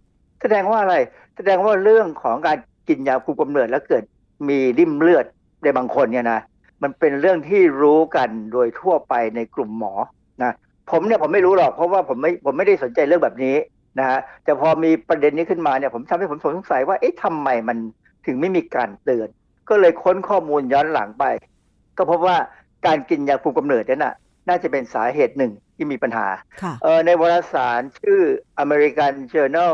[0.41, 0.95] แสดงว่าอะไร
[1.36, 4.03] แสดงว่าเรื่องของการกินยาคุมกำเนิดแล้วเกิด
[4.49, 5.26] มีริ่มเลือด
[5.64, 6.39] ในบางคนเนี่ยนะ
[6.84, 9.93] มันเป็นเรื่องที่รู้กันโดยทั่วไปในกลุ่มหมอ
[10.43, 10.53] นะ
[10.91, 13.55] ผมเนี่ยผมไม่รู้หรอกเพราะว่าผมไม่ผมไม่ได้สนใจเรื่องแบบนี้
[13.99, 17.78] นะฮะแต่พอมีประเด็นนี้ขึ้นมาเนี่ยผมทำให้ผมสงสัยว่าเอ๊ะทำไมมัน
[18.26, 19.30] ถึงไม่มีการเตือน
[19.70, 21.26] ก็เลยค้นข้อมูลย้อนหลังไป
[21.97, 22.38] ก็พบว่า
[22.86, 24.16] การกินยาคุมกำเนิดเนี่ยนะ
[24.50, 26.28] น่าจะเป็นสาเหตุหนึ่งที่มีปัญหา
[26.62, 28.22] ค่ะเออในวารสารชื่อ
[28.64, 29.74] American Journal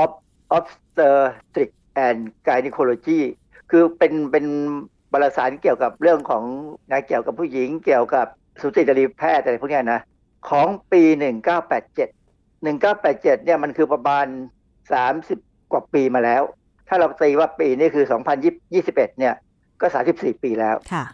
[0.00, 0.10] of
[0.56, 3.20] Obstetrics and Gynecology
[3.70, 4.46] คือเป็นเป็น
[5.12, 6.44] วารสารเกี่ยวกับเรื่องของ
[6.90, 8.26] นะเกี่ยวกับผู้หญิงเกี่ยวกับ
[8.60, 10.00] สูตินรีแพทย์อะไรพวกเนี้ยนะ
[10.48, 11.02] ของปี
[11.84, 14.26] 1987 1987เนี่ยมันคือประมาณ
[14.98, 16.42] 30 กว่าปีมาแล้ว
[16.88, 18.04] ถ้าเราตีว่าปีนี้คือ
[18.52, 19.34] 2021เนี่ย
[19.80, 21.04] ก็ 34 ปีแล้วค่ะ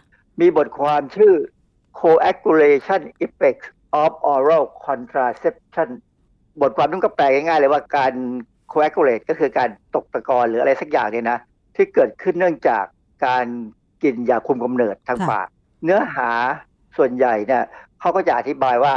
[0.41, 1.33] มีบทความชื่อ
[1.99, 3.67] coagulation effects
[4.01, 5.89] of oral contraception
[6.61, 8.13] บทความนั้นก็แปลง่ายๆเลยว่าการ
[8.71, 11.39] coagulate ก็คือการตกตะกอนหรืออะไรสักอย่างเนี่ยนะ
[11.75, 12.85] ที่เกิดขึ้นเนื่องจาก
[13.25, 13.45] การ
[14.03, 15.47] กินยาคุมกำเนิดทางค่ะปาก
[15.83, 16.29] เนื้อหา
[16.97, 17.63] ส่วนใหญ่เนี่ย
[17.99, 18.93] เขาก็จะอธิบายว่า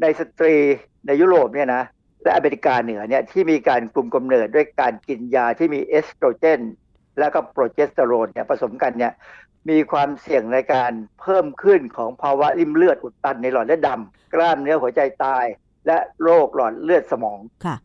[0.00, 0.54] ในสตรี
[1.06, 1.82] ในยุโรปเนี่ยนะ
[2.22, 6.60] และอเมริกาเหนือเนี่ยที่มีการคุมกำเนิดด้วยการกินยาที่มีเอสโตรเจน
[7.18, 9.12] แล้วก็โปรเจสเตอโรนเนี่ยผสมกันเนี่ย
[9.70, 15.44] มีความเสี่ยงในการเพิ่มขึ้นของภาวะริ่มเลือดอุดตันในหลอดเลือดดำกล้ามเนื้อหัวใจตาย
[15.86, 17.76] และโรคหลอดเลือดสมองค่ะ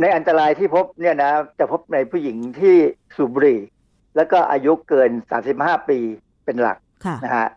[0.00, 2.76] ในอันตรายที่พบเนี่ยนะจะพบในผู้หญิงที่
[3.16, 3.60] สูบบุหรี่
[4.16, 5.10] แล้วก็อายุเกิน
[5.50, 5.98] 35 ปี
[6.44, 7.48] เป็นหลักค่ะนะฮะ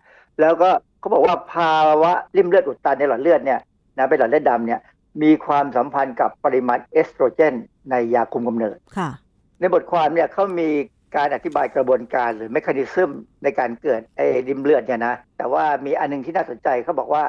[0.42, 0.70] แล้วก็
[1.00, 3.60] เขาบอกว่าภาวะริ่มเลือดอุดตันในหลอดเลือดเนี่ย
[3.98, 4.80] นะเป็นหลอดเลือดดำเนี่ย
[5.24, 7.56] มีความสัมพันธ์กับปริมาณเอสโตรเจน
[7.92, 9.10] ในยาคุมกำเนิดค่ะ
[9.60, 10.70] ในบทความเนี่ยเขามี
[11.16, 13.12] การอธิบายกระบวนการหรือ mechanism
[13.44, 17.24] ในการเกิดไอ้ลิ่มเลือดเนี่ยนะ แต่ว่ามีอันหนึ่งที่น่าสนใจเขาบอกว่า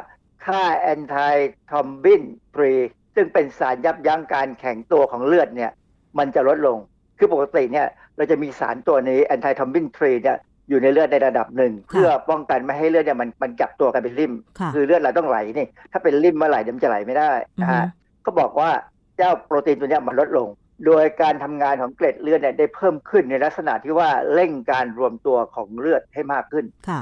[0.46, 2.22] ค่า antithrombin
[2.68, 5.70] 3ซึ่งเป็นสารยับยั้งการแข็งตัวของเลือดเนี่ย
[6.18, 6.78] มันจะลดลง
[7.18, 18.70] คือปกติเนี่ยเราจะมีสารตัวนี้ antithrombin 3เนี่ยอยู่ในเลือดในระดับหนึ่ง เพื่อป้องกันไม่ให้เลือดเนี่ยมันมันจับตัวกันเป็นลิ่มค่ะคือเลือดเราต้องไหลนี่ ถ้าเป็นลิ่มเมื่อไหร่เดี๋ยวมันจะไหลไม่ได้นะฮะอือฮึก็บอกว่า
[19.16, 20.48] เจ้าโปรตีนตัวเนี้ยมันลดลง
[20.86, 27.00] โดยการทำงานของเกล็ดเลือดเนี่ยได้เพิ่มขึ้นในลักษณะที่ว่าเร่งการรวมตัวของเลือดให้มากขึ้นค่ะ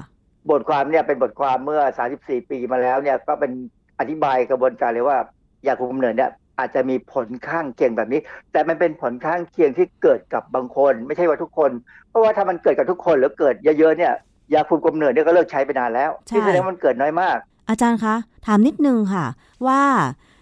[0.51, 1.83] บทความเนี่ยเป็นบทความเมื่อ
[2.17, 3.53] 34 ปีมาแล้วเนี่ยก็เป็น
[3.99, 5.19] อธิบายกระบวนการเลยว่า
[5.67, 8.21] ยาคุมกำเนิดเนี่ยอาจจะมีผลข้างเคียงแบบนี้
[8.53, 11.71] แต่มันเป็นผลข้างเคียงที่เกิดกับบางคน ไม่ใช่ว่าทุกคน
[12.09, 14.13] เพราะว่าถ้ามันเกิดกับทุกคนหรือเกิดเยอะๆเนี่ย
[14.55, 18.15] ยาคุมกำเนิดเนี่ยก็เลิกใช้ไปนานแล้วใช่ที่แสดงว่ามันเกิดน้อยมาก อาจารย์คะ
[18.47, 19.27] ถามนิดนึงค่ะ
[19.67, 19.83] ว่า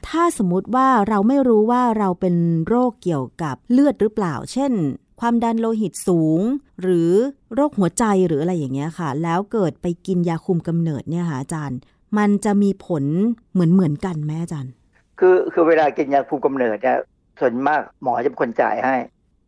[0.09, 2.37] ถ้าสมมุติว่าเราไม่รู้ว่าเราเป็น
[2.69, 4.73] โรคเกี่ยวกับเลือดหรือเปล่า เช่น
[5.21, 6.41] ความดันโลหิตสูง
[6.83, 7.11] หรือ
[7.55, 11.79] โรคหัวใจหรืออะไรอย่างเงี้ยค่ะ แล้วเกิดไปกินยาคุมกำเนิดเนี่ยค่ะอาจารย์
[12.19, 13.05] มันจะมีผล
[13.53, 14.73] เหมือนเหมือนกันไหมอาจารย์
[15.19, 16.99] คือคือเวลากินยาคุมกำเนิดเนี่ย
[17.41, 18.97] ส่วนมากหมอจะเป็นคนจ่ายให้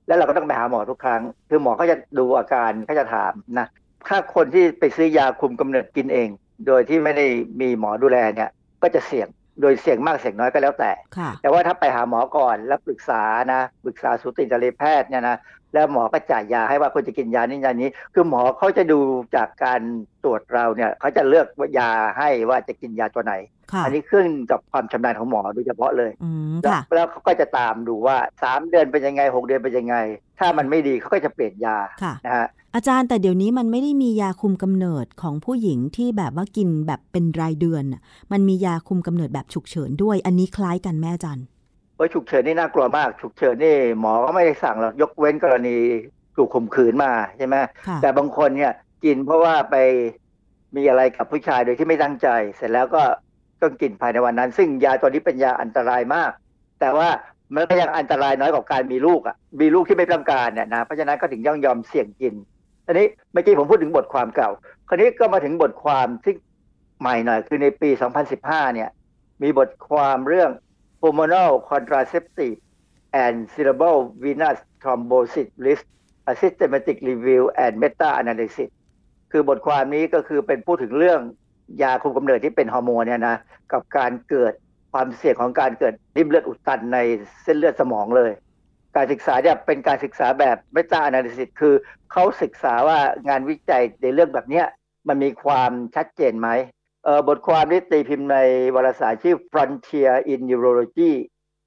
[0.07, 3.67] แล้วเราก็ต้องไปหาหมอทุกครั้ง คือหมอเขาจะดูอาการเขาจะถามนะ
[4.09, 6.29] ถ้าคนที่ไปซื้อยาคุมกำเนิดกินเอง
[6.67, 7.27] โดยที่ไม่ได้
[7.61, 8.51] มีหมอดูแลเนี่ย
[8.83, 9.29] ก็จะเสี่ยง
[9.61, 13.23] โดยเสี่ยงมากเสี่ยงน้อยก็แล้วแต่ค่ะแต่ว่าถ้าไปหาหมอก่อนแล้วปรึกษา
[13.53, 15.37] นะปรึกษาสูตินรีแพทย์เนี่ยนะ
[15.75, 19.01] แล้วหมอก็จ่ายยาให้ว่าควรจะกินยานี้ยานี้ คือหมอเขาจะดู
[19.37, 19.81] จากการ
[20.25, 21.47] ตรวจเราเนี่ยเขาจะเลือก
[21.79, 23.35] ยาให้ว่าจะกินยาตัวไหน
[23.73, 29.97] ค่ะอันนี้ขึ้นกับความชำนาญของหมอโดยเฉพาะเลยอืมแล้วค่ะแล้วเขาก็จะตามดูว่าสามเดือนเป็นยังไงหกเดือนเป็นยังไง
[30.39, 38.03] ถ้ามันไม่ดีเขาก็จะเปลี่ยนยาค่ะนะฮะ อาจารย์แต่เดี๋ยวนี้มันไม่ได้มียาคุมกำเนิดของผู้หญิงที่แบบว่ากินแบบเป็นรายเดือนน่ะ
[38.33, 41.45] มันมียาคุมกำเนิดแบบฉุกเฉินด้วย อันนี้คล้ายกันแม่อาจารย์
[41.95, 45.77] เพราะฉุกเฉินนี่น่ากลัวมาก ฉุกเฉินนี่หมอก็ไม่ได้สั่งหรอกยกเว้นกรณี
[46.37, 47.57] ถูกข่มขืนมาใช่ไหม
[47.87, 48.73] ค่ะแต่บางคนเนี่ย
[49.05, 49.77] กินเพราะว่าไป
[50.77, 53.03] มีอะไรกับผู้ชายโดยที่ไม่ตั้งใจ เสร็จแล้วก็
[53.63, 56.31] ต้องกินภายในวันนั้น ซึ่งยาตัวนี้เป็นยาอันตรายมาก
[56.81, 57.09] แต่ว่า
[57.55, 62.35] มันก็ยังอันตรายน้อยกว่าการมีลูกอะมีลูกที่ไม่ต้องการเนี่ยนะเพราะฉะนั้นก็ถึงย่อมยอมเสี่ยงกิน
[62.87, 64.51] อันนี้เมื่อกี้ผมพูดถึงบทความเก่า
[64.89, 66.35] คราวนี้ก็มาถึงบทความที่
[67.01, 67.91] ใหม่หน่อย คือในปี
[68.33, 68.91] 2015 เนี่ย
[69.43, 70.51] มีบทความเรื่อง
[71.03, 72.57] hormonal contraceptive
[73.25, 75.85] and cerebral venous thrombosis risk
[76.31, 78.71] a systematic review and meta analysis
[79.33, 81.21] คือบทความนี้ก็คือเป็นพูดถึงเรื่อง
[81.83, 83.37] ยาคุมกำเนิดที่เป็นฮอร์โมนเนี่ยนะ
[83.73, 84.53] กับการเกิด
[84.93, 86.99] ความเสี่ยงของการเกิดริ่มเลือดอุดตันใน
[87.43, 88.31] เส้นเลือดสมองเลย
[88.97, 91.75] การศึกษาเนี่ยเป็นการศึกษาแบบ meta analysis คือ
[92.13, 94.63] เขาศึกษาว่างานวิจัยในเรื่องแบบนี้
[95.09, 96.49] มันมีความชัดเจนไหม
[97.29, 98.39] บทความนี้ตีพิมพ์ใน
[98.75, 101.13] วารสารชื่อ Frontier in Neurology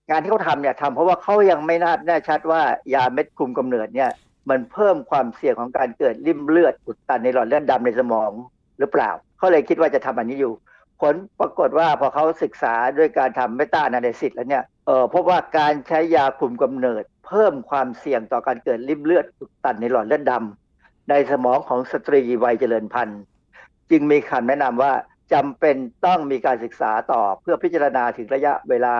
[0.09, 2.61] งานที่เขาทำเนี่ยทำเพราะว่าเขายังไม่น่าแน่ชัดว่า
[2.93, 4.11] ยาเม็ดคุมกำเนิดเนี่ย
[4.49, 8.31] มันเพิ่มความเสี่ยงของการเกิดริ่มเลือดอุดตันในหลอดเลือดดำในสมอง
[8.79, 10.53] หรือเปล่าเขาเลยคิดว่าจะทำอันนี้อยู่
[11.01, 23.21] ผลปรากฏว่าพอเขาศึกษาด้วยการทำเมตา a นา y ซิสแล้วเนี่ยเออพบว่าการใช้ยาคุมกำเนิด เพิ่มความเสี่ยงต่อการเกิดริ่มเลือดอุดตันในหลอดเลือดดำในสมองของสตรีวัยเจริญพันธุ์
[23.91, 24.93] จึงมีคำแนะนำว่า
[25.33, 28.95] จำเป็นต้องมีการศึกษาต่อเพื่อพิจารณาถึงระยะเวลา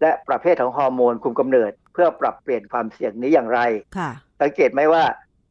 [0.00, 3.60] และประเภทของฮอร์โมนคุมกำเนิด เพื่อปรับเปลี่ยนความเสี่ยงนี้อย่างไร
[3.98, 4.10] ค่ะ
[4.40, 5.02] สังเกตไหมว่า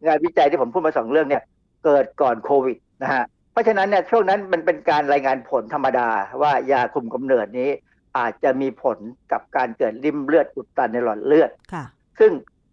[0.05, 1.43] งานวิจัยที่ผมพูดมาสองเรื่องเนี่ย
[1.86, 6.09] เกิดก่อนโควิดนะฮะเพราะฉะนั้นเนี่ยช่วงนั้นมันเป็นการรายงานผลธรรมดา
[6.41, 7.69] ว่ายาคุมกำเนิดนี้
[8.17, 8.97] อาจจะมีผล
[9.32, 11.84] กับการเกิดริ่มเลือดอุดตันในหลอดเลือดค่ะ
[12.20, 12.32] ซึ่ง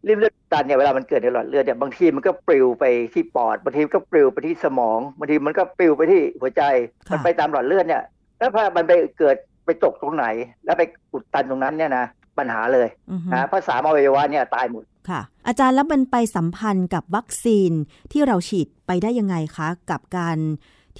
[0.09, 2.85] ริ่มเลือดอุดตันเนี่ยเวลามันเกิดในหลอดเลือดเนี่ยบางทีมันก็ปลิวไป
[3.15, 6.63] ที่ปอดบางทีมันก็ปลิวไปที่สมองบางทีมันก็ปลิวไปที่หัวใจ
[7.09, 8.03] ค่ะมันไปตามหลอดเลือดเนี่ย
[8.39, 10.27] แล้วพอมันไปเกิดไปตกตรงไหน
[10.65, 10.83] แล้วไป
[11.13, 12.05] อุดตันตรงนั้นเนี่ยนะ
[12.39, 17.73] ปัญหาเลยอือฮึนะเพราะสามอวัยวะเนี่ยตายหมดค่ะ อาจารย์แล้วมันไปสัมพันธ์กับวัคซีน
[18.13, 20.39] ที่เราฉีดไปได้ยังไงคะ กับการ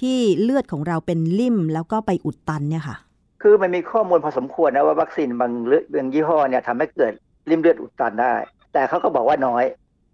[0.01, 2.97] ที่เลือดของเราเป็นลิ่มแล้วก็ไปอุดตันเนี่ยค่ะ
[3.41, 7.13] คือมันมีข้อมูลพอสมควรนะว่าวัคซีนบางเลือดบางยี่ห้อเนี่ยทำให้เกิด
[7.49, 8.33] ริ่มเลือดอุดตันได้
[8.73, 9.63] แต่เขาก็บอกว่าน้อย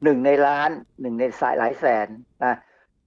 [0.03, 0.69] หนึ่งในล้าน
[1.01, 2.07] หนึ่งในสายหลายแสน
[2.43, 2.55] นะ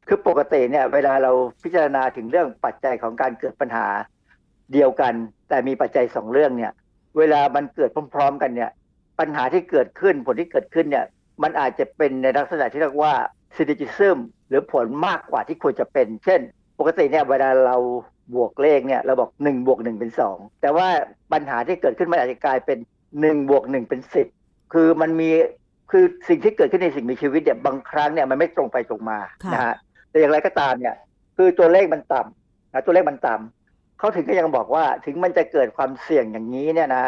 [0.08, 3.86] คือปกติเนี่ยเวลาเราพิจารณาถึงเรื่องปัจจัยของการเกิดปัญหา
[4.72, 5.14] เดียวกัน
[5.48, 6.72] แต่มีปัจจัยสองเรื่องเนี่ย
[7.18, 8.70] เวลามันเกิดพร้อม ๆ กันเนี่ย
[9.20, 11.06] ปัญหาที่เกิดขึ้นผลที่เกิดขึ้นเนี่ย
[11.42, 13.14] มันอาจจะเป็นในลักษณะที่เรียกว่า
[13.56, 14.18] ซินิจิซึม
[14.48, 16.40] หรือผลมากกว่าที่ควรจะเป็น เช่น
[16.78, 17.76] ปกติเนี่ยเวลาเรา
[18.34, 20.88] บวกเลขเนี่ยเราบอกหนึ่งบวกหนึ่งเป็นสองแต่ว่า
[21.32, 22.78] ปัญหาที่เกิดขึ้นมันอาจจะกลายเป็น
[23.20, 24.26] หนึ่งบวกหนึ่งเป็นสิบ
[24.72, 25.30] คือมันมี
[25.90, 29.74] คือสิ่งที่เกิดขึ้นในสิ่งมีชีวิตเนี่ยบางครั้งเนี่ยมันไม่ตรงไปตรงมาค่ะนะฮะ
[30.10, 30.94] แต่อย่างไรก็ตามเนี่ย
[31.36, 37.04] คือตัวเลขมันต่ำนะตัวเลขมันต่ำเขาถึงก็ยังบอกว่าถึงมันจะเกิดความเสี่ยงอย่างนี้เนี่ยนะ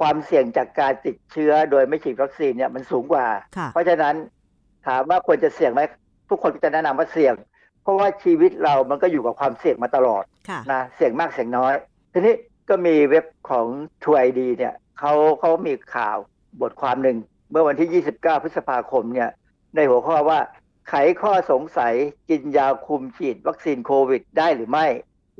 [0.00, 4.14] ความเสี่ยงจากการติดเชื้อโดยไม่ฉีดวัคซีนเนี่ยมันสูงกว่าค่ะเพราะฉะนั้น
[4.86, 5.80] ถามว่าควรจะเสี่ยงไหม
[6.30, 7.34] ทุกคนก็จะแนะนำว่าเสี่ยง
[7.82, 11.74] เพราะว่าชีวิตเรามันก็อยู่กับความเสี่ยงมาตลอดค่ะนะเสี่ยงมากเสี่ยงน้อย
[12.12, 12.34] ทีนี้
[12.68, 13.66] ก็มีเว็บของ
[14.02, 16.18] True ID เนี่ย เขาเขามีข่าว
[16.60, 17.16] บทความหนึ่ง
[17.50, 19.30] เมื่อวันที่ 29 พฤษภาคมเนี่ย
[19.74, 20.38] ในหัวข้อว่า
[20.88, 21.94] ไขข้อสงสัย
[22.28, 24.86] กินยาคุมฉีดวัคซีนโควิดได้หรือไม่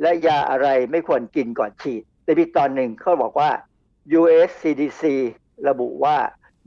[0.01, 3.51] และยาอะไรไม่ควรกินก่อนฉีดในปีตอนหนึ่งเขาบอกว่า
[4.21, 5.03] US CDC
[5.69, 6.17] ระบุว่า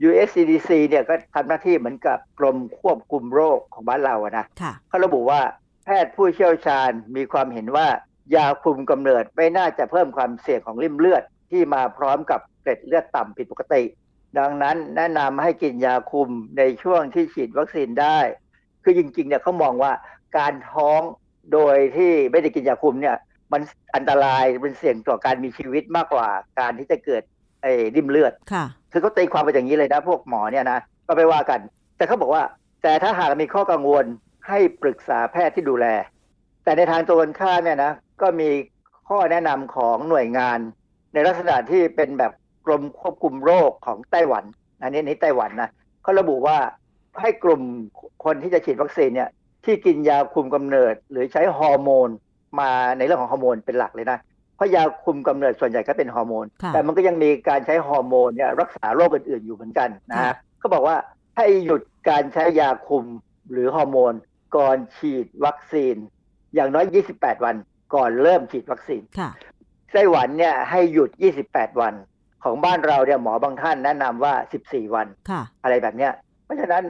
[0.08, 5.42] US CDC เนี่ยก็ทำหน้าที่เหมือนกับกรมควบคุมโรคของบ้านเราอะนะค่ะเขาระบุว่า
[5.86, 7.88] แพทย์ผู้เชี่ยวชาญมีความเห็นว่า
[8.36, 13.84] ยาคุมกำเนิดไม่น่าจะเพิ่มความเสี่ยงของริ่มเลือดที่มาพร้อมกับ เกล็ดเลือดต่ำผิดปกติ
[14.39, 18.20] ดังนั้นแนะนำให้กินยาคุมในช่วงที่ฉีดวัคซีนได้
[18.84, 19.91] คือจริงๆเนี่ยเขามองว่า
[20.38, 21.01] การท้อง
[21.53, 23.16] โดยที่ไม่ได้กินยาคุมเนี่ย
[23.51, 23.62] มัน
[23.95, 26.28] อันตรายเป็นเสี่ยงต่อการมีชีวิตมากกว่า
[26.60, 27.24] การที่จะเกิด
[27.62, 31.60] ไอ้ริ่มเลือดค่ะ คือเขาตีความไปอย่างนี้เลยนะ พวกหมอเนี่ยนะก็ไปว่ากัน
[31.97, 32.43] แต่เขาบอกว่า
[32.84, 34.05] แต่ถ้าหากมีข้อกังวล
[34.47, 35.86] ให้ปรึกษาแพทย์ที่ดูแล
[36.64, 38.49] แต่ในทางตรงกันข้ามเนี่ยนะก็มี
[39.10, 40.60] ข้อแนะนำของหน่วยงาน
[41.14, 42.34] ในลักษณะที่เป็นแบบก
[42.70, 44.44] รมควบคุมโรคของไต้หวัน
[44.82, 45.70] อันนี้นี่ไต้หวันนะ
[46.04, 46.58] เขาระบุว่า
[47.22, 47.62] ให้กลุ่ม
[48.26, 49.30] คนที่จะฉีดวัคซีนเนี่ย
[49.64, 52.10] ที่ที่กินยาคุมกำเนิด หรือใช้ฮอร์โมน
[52.60, 54.20] มาในเรื่องของฮอร์โมนเป็นหลักเลยนะ
[54.56, 60.98] เพราะยาคุมกำเนิดส่วนใหญ่ก็เป็นฮอร์โมนค่ะแต่มันก็ยังมีการใช้ฮอร์โมนเนี่ยรักษาโรคอื่นๆอยู่เหมือนกันนะค่ะฮะเขาบอกว่า
[61.38, 63.06] ให้หยุดการใช้ยาคุม
[63.52, 64.14] หรือฮอร์โมน
[64.58, 65.96] ก่อนฉีดวัคซีน
[66.56, 67.56] อย่างน้อย 28 วัน
[67.96, 69.30] ก่อนเริ่มฉีดวัคซีนค่ะ
[69.94, 71.10] ไต้หวันเนี่ยให้หยุด
[71.46, 71.94] 28 วัน
[72.44, 74.34] ของบ้านเราเนี่ยหมอบางท่านแนะนำว่า
[74.64, 76.12] 14 วันค่ะอะไรแบบเนี้ย
[76.46, 76.84] เพราะฉะนั้น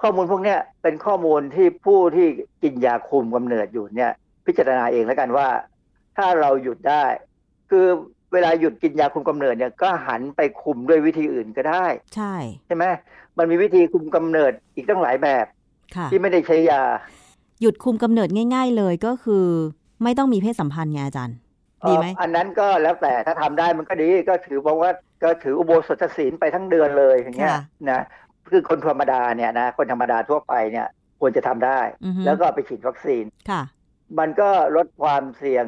[0.00, 2.26] ข้อมูลพวกเนี้ยเป็นข้อมูลที่ผู้ที่
[2.62, 4.12] กินยาคุมกำเนิดอยู่เนี่ย
[4.46, 5.48] พิจารณาเองแล้วกันว่า
[6.16, 7.04] ถ้าเราหยุดได้
[7.70, 7.86] คือ
[8.32, 12.34] เวลาหยุดกินยาคุมกำเนิดเนี่ยก็หันไปคุมด้วยวิธีอื่นก็ได้ ใช่
[12.66, 12.84] ใช่ไหม
[13.38, 15.46] มันมีวิธีคุมกำเนิดอีกตั้งหลายแบบ
[15.96, 16.82] ค่ะที่ไม่ได้ใช้ยา
[17.60, 19.46] หยุดคุมกำเนิดง่าย ๆ เลยก็คือ
[20.02, 21.36] ไม่ต้องมีเพศสัมพันธ์ไงอาจารย์
[21.86, 24.92] ดีไหมเอ่ออันนั้นก็แล้วแต่ถ้าทำได้มันก็ดีก็ถือว่า
[25.24, 28.02] ก็ถืออุโบสถศีลไปทั้งเดือนเลยอย่างเงี้ยค่ะนะ
[28.50, 30.86] คือคนธรรมดาเนี่ยนะคนธรรมดาทั่วไปเนี่ย
[31.20, 33.62] ควรจะทำได้อือฮึแล้วก็ไปฉีดวัคซีนค่ะ
[34.18, 35.66] มันก็ลดความเสี่ยง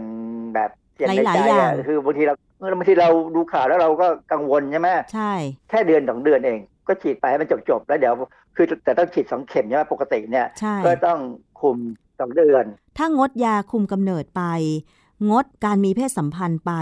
[0.55, 2.35] แบบเสี่ยงในหลายใจๆอย่าอะงคือบางทีเรา
[2.79, 5.33] บางทีเราดูข่าวแล้วเราก็กังวลใช่ไหมใช่
[5.71, 8.15] แค่เดือนสองเดือนเอง ก็ฉีดไปให้มันจบๆแล้วเดี๋ยว
[8.57, 11.19] คือแต่ต้องฉีดสองเข็มใช่ไหมปกติเนี่ยใช่ก็ต้อง
[11.61, 11.79] คุม
[12.21, 12.65] สองเดือน
[12.99, 14.43] ถ้างดยาคุมกำเนิดไป
[15.31, 16.73] งดการมีเพศสัมพันธ์ไป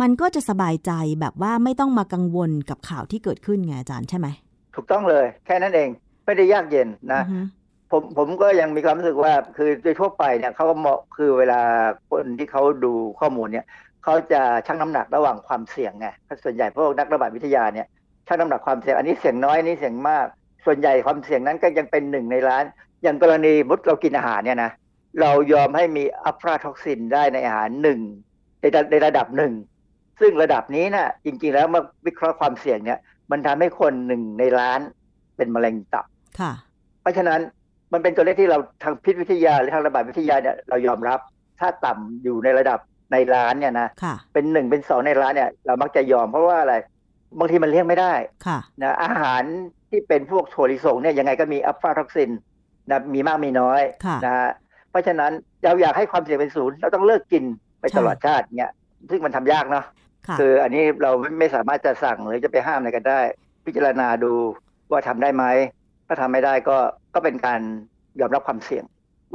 [0.00, 4.26] มันก็จะสบายใจแบบว่าไม่ต้องมากังวลกับข่าวที่เกิดขึ้นไงอาจารย์ใช่ไหม
[4.74, 5.88] ถูกต้องเลย แค่นั้นเอง
[6.24, 7.40] ไม่ได้ยากเย็นนะอือฮึ
[7.90, 11.60] ผมผมก็ยังมีความรู้สึกว่าคือโดยทั่วไปเนี่ยเขาก็เหมาะคือเวลา
[12.10, 13.66] คนที่เขาดูข้อมูลเนี่ย
[14.04, 17.86] เขาจะชั่งน้ำหนักระหว่างความเสี่ยงไงเพราะส่วนใหญ่พวกนักระบาดวิทยาเนี่ย
[18.26, 20.26] ชั่งน้ำหนักความเสี่ยงอันนี้เสี่ยงน้อยอันนี้เสี่ยงมาก
[20.64, 22.64] ส่วนใหญ่ความเสี่ยงนั้นก็ยังเป็นหนึ่งในล้าน
[23.02, 24.70] อย่างกรณีมุดเรากินอาหารเนี่ยนะ
[25.20, 28.00] เรายอมให้มีอัฟราท็อกซินได้ในอาหารหนึ่ง
[28.60, 29.52] ในระในระดับหนึ่ง
[30.20, 32.98] ซึ่งระดับนี้น่ะจริงๆแล้วเมื่อวิเคราะห์ความเสี่ยงเนี่ย
[33.30, 34.80] มันทำให้คนหนึ่งในล้าน
[35.36, 36.04] เป็นมะเร็งตับ
[36.40, 36.52] ค่ะ
[37.00, 37.40] เพราะฉะนั้น
[37.92, 41.20] มันเป็นตัวเลขที่เราทางพิษวิทยาหรือทางระบาดวิทยาเนี่ยเรายอมรับ
[41.60, 42.78] ถ้าต่ำอยู่ในระดับ
[43.12, 46.74] ในล้านเนี่ยนะค่ะเป็นหนึ่งเป็นสองในล้านเนี่ยเรามักจะยอมเพราะว่าอะไร
[47.38, 48.14] บางทีมันเลี่ยงไม่ได้
[48.46, 49.42] ค่ะนะอาหาร
[49.90, 52.30] ที่เป็นพวกถั่วลิสงเนี่ยยังไงก็มีอะฟลาท็อกซิน
[52.90, 54.50] นะมีมากมีน้อยค่ะนะฮะ
[54.90, 55.32] เพราะฉะนั้น
[55.64, 57.44] เราอยากให้ความเสี่ยงเป็นศูนย์เราต้องเลิกกิน
[57.80, 58.72] ไปใช่ตลอดชาติเนี่ย
[59.10, 59.84] ซึ่งมันทำยากเนาะ
[60.26, 63.20] ค่ะคืออันนี้เราไม่ไม่สามารถจะสั่งหรือจะไปห้ามอะไรกันได้
[63.64, 64.32] พิจารณาดู
[64.90, 65.44] ว่าทำได้ไหม
[66.06, 66.76] ถ้าทำไม่ได้ก็
[67.14, 67.60] ก็เป็นการ
[68.20, 68.84] ยอมรับความเสี่ยง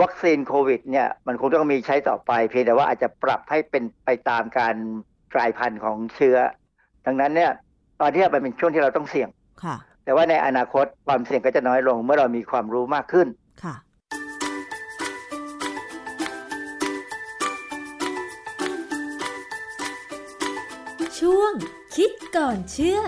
[0.02, 4.76] วัคซีนโควิดเนี่ยมันคงต้องมีใช้ต่อไป เพียงแต่ว่าอาจจะปรับให้เป็นไปตามการ
[5.34, 6.38] กลายพันธุ์ของเชื้อ
[7.06, 7.52] ดังนั้นเนี่ย
[8.02, 9.30] ตอนที่มันเป็นช่วงที่เราต้องเสี่ยง
[9.64, 13.28] ค่ะ แต่ว่าในอนาคตความเสี่ยงก็จะน้อยลงเมื่อเรามีความรู้มากขึ้น
[13.64, 13.76] ค่ะ
[22.02, 23.00] คิดก่อนเชื่อ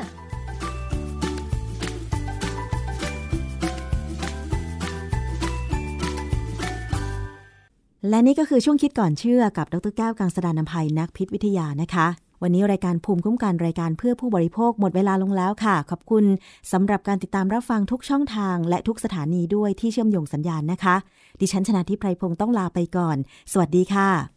[8.09, 12.07] และนี่ก็คือช่วงคิดก่อนเชื่อกับดรแก้วกังสดานนภัยนักพิษวิทยานะคะ
[12.41, 16.25] วันนี้รายการภูมิคุ้มกันรายการเพื่อผู้บริโภคหมดเวลาลงแล้วค่ะ ขอบคุณ
[16.71, 20.95] สำหรับการติดตามรับฟังทุกช่องทาง และทุกสถานีด้วยที่เชื่อมโยงสัญญาณนะคะ
[21.39, 23.17] ดิฉันชนะทิพไพรพงศ์ต้องลาไปก่อน
[23.51, 24.36] สวัสดีค่ะ